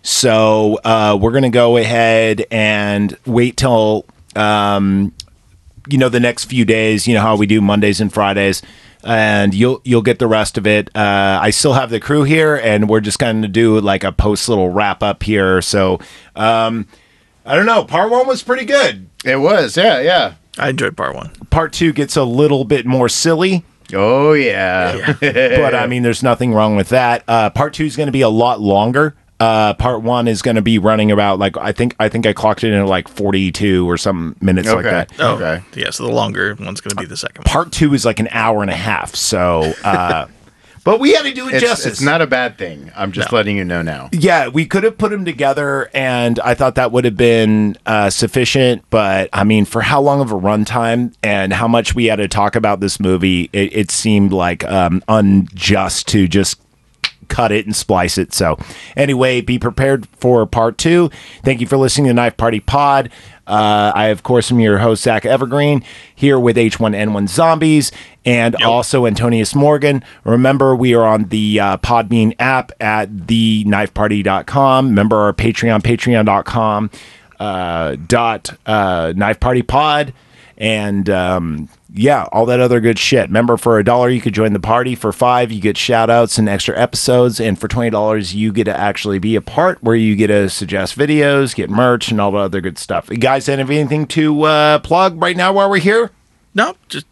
So 0.01 0.79
uh, 0.83 1.17
we're 1.21 1.33
gonna 1.33 1.49
go 1.49 1.77
ahead 1.77 2.45
and 2.49 3.15
wait 3.25 3.57
till 3.57 4.05
um, 4.35 5.13
you 5.87 5.97
know 5.97 6.09
the 6.09 6.19
next 6.19 6.45
few 6.45 6.65
days 6.65 7.07
you 7.07 7.13
know 7.13 7.21
how 7.21 7.35
we 7.35 7.45
do 7.45 7.61
mondays 7.61 7.99
and 7.99 8.13
fridays 8.13 8.61
and 9.03 9.53
you'll 9.53 9.81
you'll 9.83 10.01
get 10.01 10.19
the 10.19 10.27
rest 10.27 10.57
of 10.57 10.67
it. 10.67 10.89
Uh, 10.95 11.39
i 11.41 11.49
still 11.49 11.73
have 11.73 11.89
the 11.89 11.99
crew 11.99 12.23
here 12.23 12.55
and 12.55 12.89
we're 12.89 12.99
just 12.99 13.19
going 13.19 13.41
to 13.41 13.47
do 13.47 13.79
like 13.79 14.03
a 14.03 14.11
post 14.11 14.49
little 14.49 14.69
wrap 14.69 15.03
up 15.03 15.23
here. 15.23 15.61
So 15.61 15.99
um, 16.35 16.87
i 17.45 17.55
don't 17.55 17.65
know. 17.65 17.83
Part 17.83 18.11
one 18.11 18.27
was 18.27 18.43
pretty 18.43 18.65
good. 18.65 19.07
It 19.25 19.37
was, 19.37 19.77
yeah, 19.77 19.99
yeah. 19.99 20.33
I 20.57 20.69
enjoyed 20.69 20.97
part 20.97 21.15
one. 21.15 21.29
part 21.49 21.73
two 21.73 21.93
gets 21.93 22.15
a 22.15 22.23
little 22.23 22.65
bit 22.65 22.85
more 22.85 23.09
silly. 23.09 23.63
Oh 23.93 24.33
yeah. 24.33 25.13
but 25.21 25.75
i 25.75 25.87
mean 25.87 26.03
there's 26.03 26.23
nothing 26.23 26.53
wrong 26.53 26.75
with 26.75 26.89
that. 26.89 27.23
Uh, 27.27 27.49
part 27.49 27.73
two 27.73 27.85
is 27.85 27.95
going 27.95 28.07
to 28.07 28.13
be 28.13 28.21
a 28.21 28.29
lot 28.29 28.59
longer 28.59 29.15
uh, 29.39 29.73
part 29.75 30.01
one 30.01 30.27
is 30.27 30.41
going 30.41 30.55
to 30.57 30.61
be 30.61 30.77
running 30.79 31.11
about 31.11 31.39
like 31.39 31.55
I 31.57 31.71
think 31.71 31.95
I 31.99 32.09
think 32.09 32.25
I 32.25 32.33
clocked 32.33 32.63
it 32.63 32.73
in 32.73 32.85
like 32.85 33.07
42 33.07 33.89
or 33.89 33.97
some 33.97 34.35
minutes 34.41 34.67
like 34.71 34.83
that. 34.85 35.11
Oh, 35.19 35.35
Okay. 35.35 35.63
yeah. 35.75 35.89
So 35.91 36.05
the 36.05 36.11
longer 36.11 36.55
one's 36.59 36.81
going 36.81 36.91
to 36.91 36.95
be 37.01 37.05
the 37.05 37.17
second 37.17 37.39
one. 37.39 37.45
Part 37.45 37.71
two 37.71 37.93
is 37.93 38.05
like 38.05 38.19
an 38.19 38.27
hour 38.31 38.61
and 38.61 38.69
a 38.71 38.75
half. 38.75 39.15
So, 39.15 39.73
uh, 39.83 40.27
but 40.83 40.99
we 40.99 41.13
had 41.13 41.23
to 41.23 41.33
do 41.33 41.47
it 41.49 41.55
It's, 41.55 41.63
justice. 41.63 41.93
it's 41.93 42.01
not 42.01 42.21
a 42.21 42.27
bad 42.27 42.57
thing. 42.57 42.91
I'm 42.95 43.11
just 43.11 43.31
No. 43.31 43.37
letting 43.37 43.55
you 43.57 43.63
know 43.65 43.81
now. 43.81 44.09
Yeah, 44.11 44.47
we 44.49 44.65
could 44.65 44.83
have 44.83 44.97
put 44.97 45.11
them 45.11 45.23
together, 45.25 45.89
and 45.93 46.39
I 46.39 46.53
thought 46.53 46.75
that 46.75 46.91
would 46.91 47.05
have 47.05 47.17
been 47.17 47.77
uh, 47.85 48.09
sufficient. 48.09 48.83
But 48.89 49.29
I 49.31 49.43
mean, 49.43 49.65
for 49.65 49.81
how 49.81 50.01
long 50.01 50.19
of 50.21 50.31
a 50.31 50.35
runtime 50.39 51.13
and 51.23 51.53
how 51.53 51.67
much 51.67 51.95
we 51.95 52.05
had 52.05 52.17
to 52.17 52.27
talk 52.27 52.55
about 52.55 52.79
this 52.81 52.99
movie, 52.99 53.49
it, 53.53 53.73
it 53.73 53.91
seemed 53.91 54.33
like 54.33 54.63
um, 54.65 55.01
unjust 55.07 56.07
to 56.09 56.27
just 56.27 56.59
cut 57.29 57.51
it 57.51 57.65
and 57.65 57.75
splice 57.75 58.17
it. 58.17 58.33
So, 58.33 58.57
anyway, 58.97 59.41
be 59.41 59.57
prepared 59.57 60.07
for 60.07 60.45
part 60.45 60.77
two. 60.77 61.09
Thank 61.43 61.61
you 61.61 61.67
for 61.67 61.77
listening 61.77 62.07
to 62.07 62.13
Knife 62.13 62.37
Party 62.37 62.59
Pod. 62.59 63.09
Uh, 63.47 63.91
I, 63.95 64.07
of 64.07 64.21
course, 64.21 64.51
am 64.51 64.59
your 64.59 64.77
host, 64.77 65.03
Zach 65.03 65.25
Evergreen, 65.25 65.83
here 66.13 66.39
with 66.39 66.55
H1N1 66.55 67.29
Zombies 67.29 67.91
and 68.23 68.55
also 68.57 69.07
Antonius 69.07 69.55
Morgan. 69.55 70.03
Remember, 70.23 70.75
we 70.75 70.93
are 70.93 71.03
on 71.05 71.25
the 71.25 71.59
uh, 71.59 71.77
Podbean 71.77 72.35
app 72.37 72.71
at 72.79 73.09
theknifeparty.com. 73.09 74.89
Remember 74.89 75.17
our 75.17 75.33
Patreon, 75.33 75.81
patreon.com 75.81 76.91
uh, 77.39 77.95
dot 78.07 78.51
uh, 78.65 79.13
knife 79.15 79.39
party 79.39 79.61
pod 79.61 80.13
and 80.57 81.09
um, 81.09 81.69
yeah 81.91 82.25
all 82.31 82.45
that 82.45 82.59
other 82.59 82.79
good 82.79 82.99
shit 82.99 83.27
remember 83.27 83.57
for 83.57 83.79
a 83.79 83.83
dollar 83.83 84.09
you 84.09 84.21
could 84.21 84.33
join 84.33 84.53
the 84.53 84.59
party 84.59 84.93
for 84.93 85.11
five 85.11 85.51
you 85.51 85.59
get 85.59 85.75
shout 85.75 86.09
outs 86.09 86.37
and 86.37 86.47
extra 86.47 86.77
episodes 86.79 87.39
and 87.39 87.59
for 87.59 87.67
$20 87.67 88.33
you 88.35 88.51
get 88.51 88.65
to 88.65 88.79
actually 88.79 89.17
be 89.17 89.35
a 89.35 89.41
part 89.41 89.81
where 89.81 89.95
you 89.95 90.15
get 90.15 90.27
to 90.27 90.47
suggest 90.49 90.95
videos 90.97 91.55
get 91.55 91.69
merch 91.69 92.11
and 92.11 92.21
all 92.21 92.31
the 92.31 92.37
other 92.37 92.61
good 92.61 92.77
stuff 92.77 93.09
you 93.09 93.17
guys 93.17 93.47
have 93.47 93.59
anything 93.71 94.05
to 94.05 94.43
uh, 94.43 94.77
plug 94.79 95.19
right 95.19 95.35
now 95.35 95.51
while 95.51 95.69
we're 95.69 95.79
here 95.79 96.11
No, 96.53 96.75
just. 96.89 97.05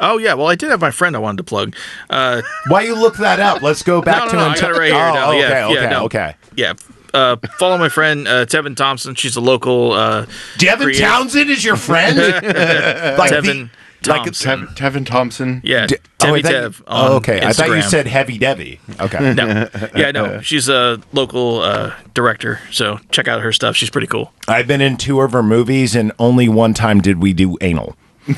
Oh 0.00 0.18
yeah, 0.18 0.34
well 0.34 0.48
I 0.48 0.56
did 0.56 0.70
have 0.70 0.80
my 0.80 0.90
friend 0.90 1.14
I 1.14 1.20
wanted 1.20 1.36
to 1.38 1.44
plug. 1.44 1.76
Uh, 2.10 2.42
why 2.66 2.82
you 2.82 2.96
look 2.96 3.16
that 3.18 3.38
up 3.38 3.62
let's 3.62 3.82
go 3.84 4.02
back 4.10 4.24
no, 4.24 4.30
to 4.30 4.36
no, 4.36 4.44
no, 4.46 4.50
I 4.50 4.54
got 4.60 4.70
it 4.70 4.76
right 4.78 4.92
here. 4.92 4.96
oh, 5.00 5.14
no, 5.14 5.28
okay 5.30 5.38
yeah, 5.40 5.66
okay 5.66 5.74
yeah, 5.82 5.88
no. 5.88 6.04
okay 6.06 6.34
Yeah. 6.56 6.72
Uh, 7.14 7.36
follow 7.58 7.78
my 7.78 7.88
friend 7.88 8.26
uh, 8.26 8.46
Tevin 8.46 8.74
Thompson. 8.76 9.14
She's 9.14 9.36
a 9.36 9.40
local. 9.40 9.92
Uh, 9.92 10.26
devin 10.58 10.86
creative- 10.86 11.02
townsend 11.06 11.50
is 11.50 11.64
your 11.64 11.76
friend 11.76 12.16
like 12.18 12.42
the- 12.42 13.36
Tevin 13.36 13.70
like 14.06 14.24
Thompson. 14.24 14.66
Tev- 14.66 14.76
Tevin 14.76 15.06
Thompson. 15.06 15.60
yeah, 15.64 15.86
D- 15.86 15.96
Tevi 16.18 16.38
I 16.38 16.42
thought- 16.42 16.52
Tev. 16.52 16.80
On 16.88 17.10
oh, 17.12 17.16
okay. 17.16 17.40
I 17.40 17.52
thought 17.52 17.68
you 17.68 17.82
said 17.82 18.06
heavy 18.08 18.36
Debbie. 18.38 18.80
Okay. 19.00 19.34
No, 19.34 19.68
yeah, 19.94 20.10
no. 20.10 20.40
She's 20.42 20.68
a 20.68 21.00
local 21.12 21.60
uh, 21.60 21.92
director, 22.14 22.58
so 22.72 22.98
check 23.12 23.28
out 23.28 23.42
her 23.42 23.52
stuff. 23.52 23.76
She's 23.76 23.90
pretty 23.90 24.08
cool. 24.08 24.32
I've 24.48 24.66
been 24.66 24.80
in 24.80 24.96
two 24.96 25.20
of 25.20 25.32
her 25.32 25.42
movies, 25.42 25.94
and 25.94 26.10
only 26.18 26.48
one 26.48 26.74
time 26.74 27.00
did 27.00 27.22
we 27.22 27.32
do 27.32 27.56
anal. 27.60 27.96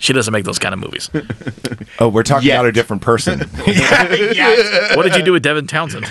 She 0.00 0.12
doesn't 0.12 0.32
make 0.32 0.44
those 0.44 0.58
kind 0.58 0.74
of 0.74 0.80
movies. 0.80 1.10
Oh, 2.00 2.08
we're 2.08 2.24
talking 2.24 2.48
Yet. 2.48 2.56
about 2.56 2.66
a 2.66 2.72
different 2.72 3.02
person. 3.02 3.38
what 3.38 5.02
did 5.04 5.14
you 5.14 5.22
do 5.22 5.30
with 5.32 5.44
Devin 5.44 5.68
Townsend? 5.68 6.06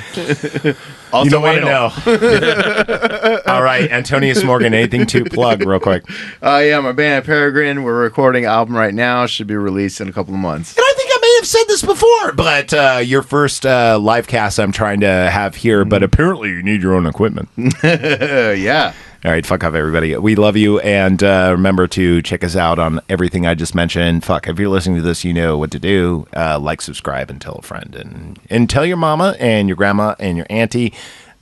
Also 1.12 1.26
you 1.26 1.30
don't 1.30 1.41
want 1.41 1.58
to 1.58 1.67
anal. 1.67 3.30
know. 3.30 3.41
All 3.48 3.62
right, 3.62 3.91
Antonius 3.91 4.46
Morgan, 4.46 4.74
anything 4.74 5.06
to 5.08 5.26
plug 5.26 5.65
real 5.65 5.82
quick? 5.82 6.06
And 6.41 6.41
Uh, 6.41 6.62
yeah, 6.63 6.80
my 6.80 6.93
band 6.93 7.26
Peregrine. 7.26 7.84
We're 7.84 8.00
recording 8.02 8.46
an 8.46 8.52
album 8.52 8.78
right 8.78 8.93
now. 8.93 9.26
Should 9.26 9.48
be 9.48 9.58
released 9.58 10.00
in 10.00 10.08
a 10.08 10.13
couple 10.13 10.34
of 10.34 10.39
months. 10.39 10.78
And 10.78 10.86
I 10.88 10.93
think 10.96 11.10
I 11.13 11.19
may 11.22 11.36
have 11.39 11.48
said 11.48 11.63
this 11.67 11.82
before, 11.82 12.32
but 12.32 12.74
uh, 12.74 13.02
your 13.04 13.22
first 13.22 13.65
uh, 13.65 14.00
live 14.02 14.28
cast 14.28 14.60
I'm 14.62 14.72
trying 14.72 15.02
to 15.02 15.08
have 15.08 15.56
here, 15.56 15.84
but 15.84 16.02
apparently 16.02 16.48
you 16.50 16.63
need 16.63 16.82
your 16.82 16.93
own 16.96 17.06
equipment. 17.06 17.50
Yeah. 17.84 18.93
All 19.26 19.32
right, 19.32 19.46
fuck 19.46 19.64
off, 19.64 19.74
everybody. 19.74 20.18
We 20.18 20.36
love 20.36 20.58
you, 20.58 20.82
and 20.82 21.24
uh, 21.24 21.48
remember 21.52 21.88
to 21.88 22.22
check 22.22 22.44
us 22.44 22.58
out 22.58 22.78
on 22.78 23.00
everything 23.08 23.48
I 23.48 23.54
just 23.54 23.74
mentioned. 23.74 24.26
Fuck, 24.26 24.50
if 24.50 24.60
you're 24.60 24.68
listening 24.68 24.98
to 24.98 25.02
this, 25.02 25.24
you 25.24 25.34
know 25.34 25.58
what 25.58 25.72
to 25.72 25.80
do. 25.80 26.28
Uh, 26.36 26.60
like, 26.60 26.82
subscribe, 26.82 27.30
and 27.30 27.40
tell 27.40 27.56
a 27.56 27.62
friend, 27.62 27.96
and 27.96 28.38
and 28.50 28.70
tell 28.70 28.86
your 28.86 28.98
mama 28.98 29.38
and 29.40 29.70
your 29.70 29.78
grandma 29.78 30.14
and 30.20 30.36
your 30.36 30.46
auntie 30.50 30.94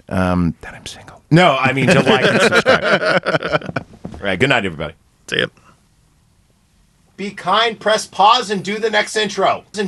um, 0.10 0.54
that 0.62 0.76
I'm 0.76 0.86
single. 0.86 1.24
No, 1.32 1.58
I 1.60 1.74
mean 1.74 1.88
to 1.88 2.02
like 2.04 2.24
and 2.24 2.42
subscribe. 2.42 3.86
All 4.14 4.20
right, 4.28 4.40
good 4.40 4.50
night, 4.50 4.64
everybody. 4.64 4.94
See 5.26 5.40
ya. 5.40 5.48
Be 7.18 7.32
kind, 7.32 7.80
press 7.80 8.06
pause, 8.06 8.52
and 8.52 8.64
do 8.64 8.78
the 8.78 8.92
next 8.92 9.16
intro. 9.16 9.64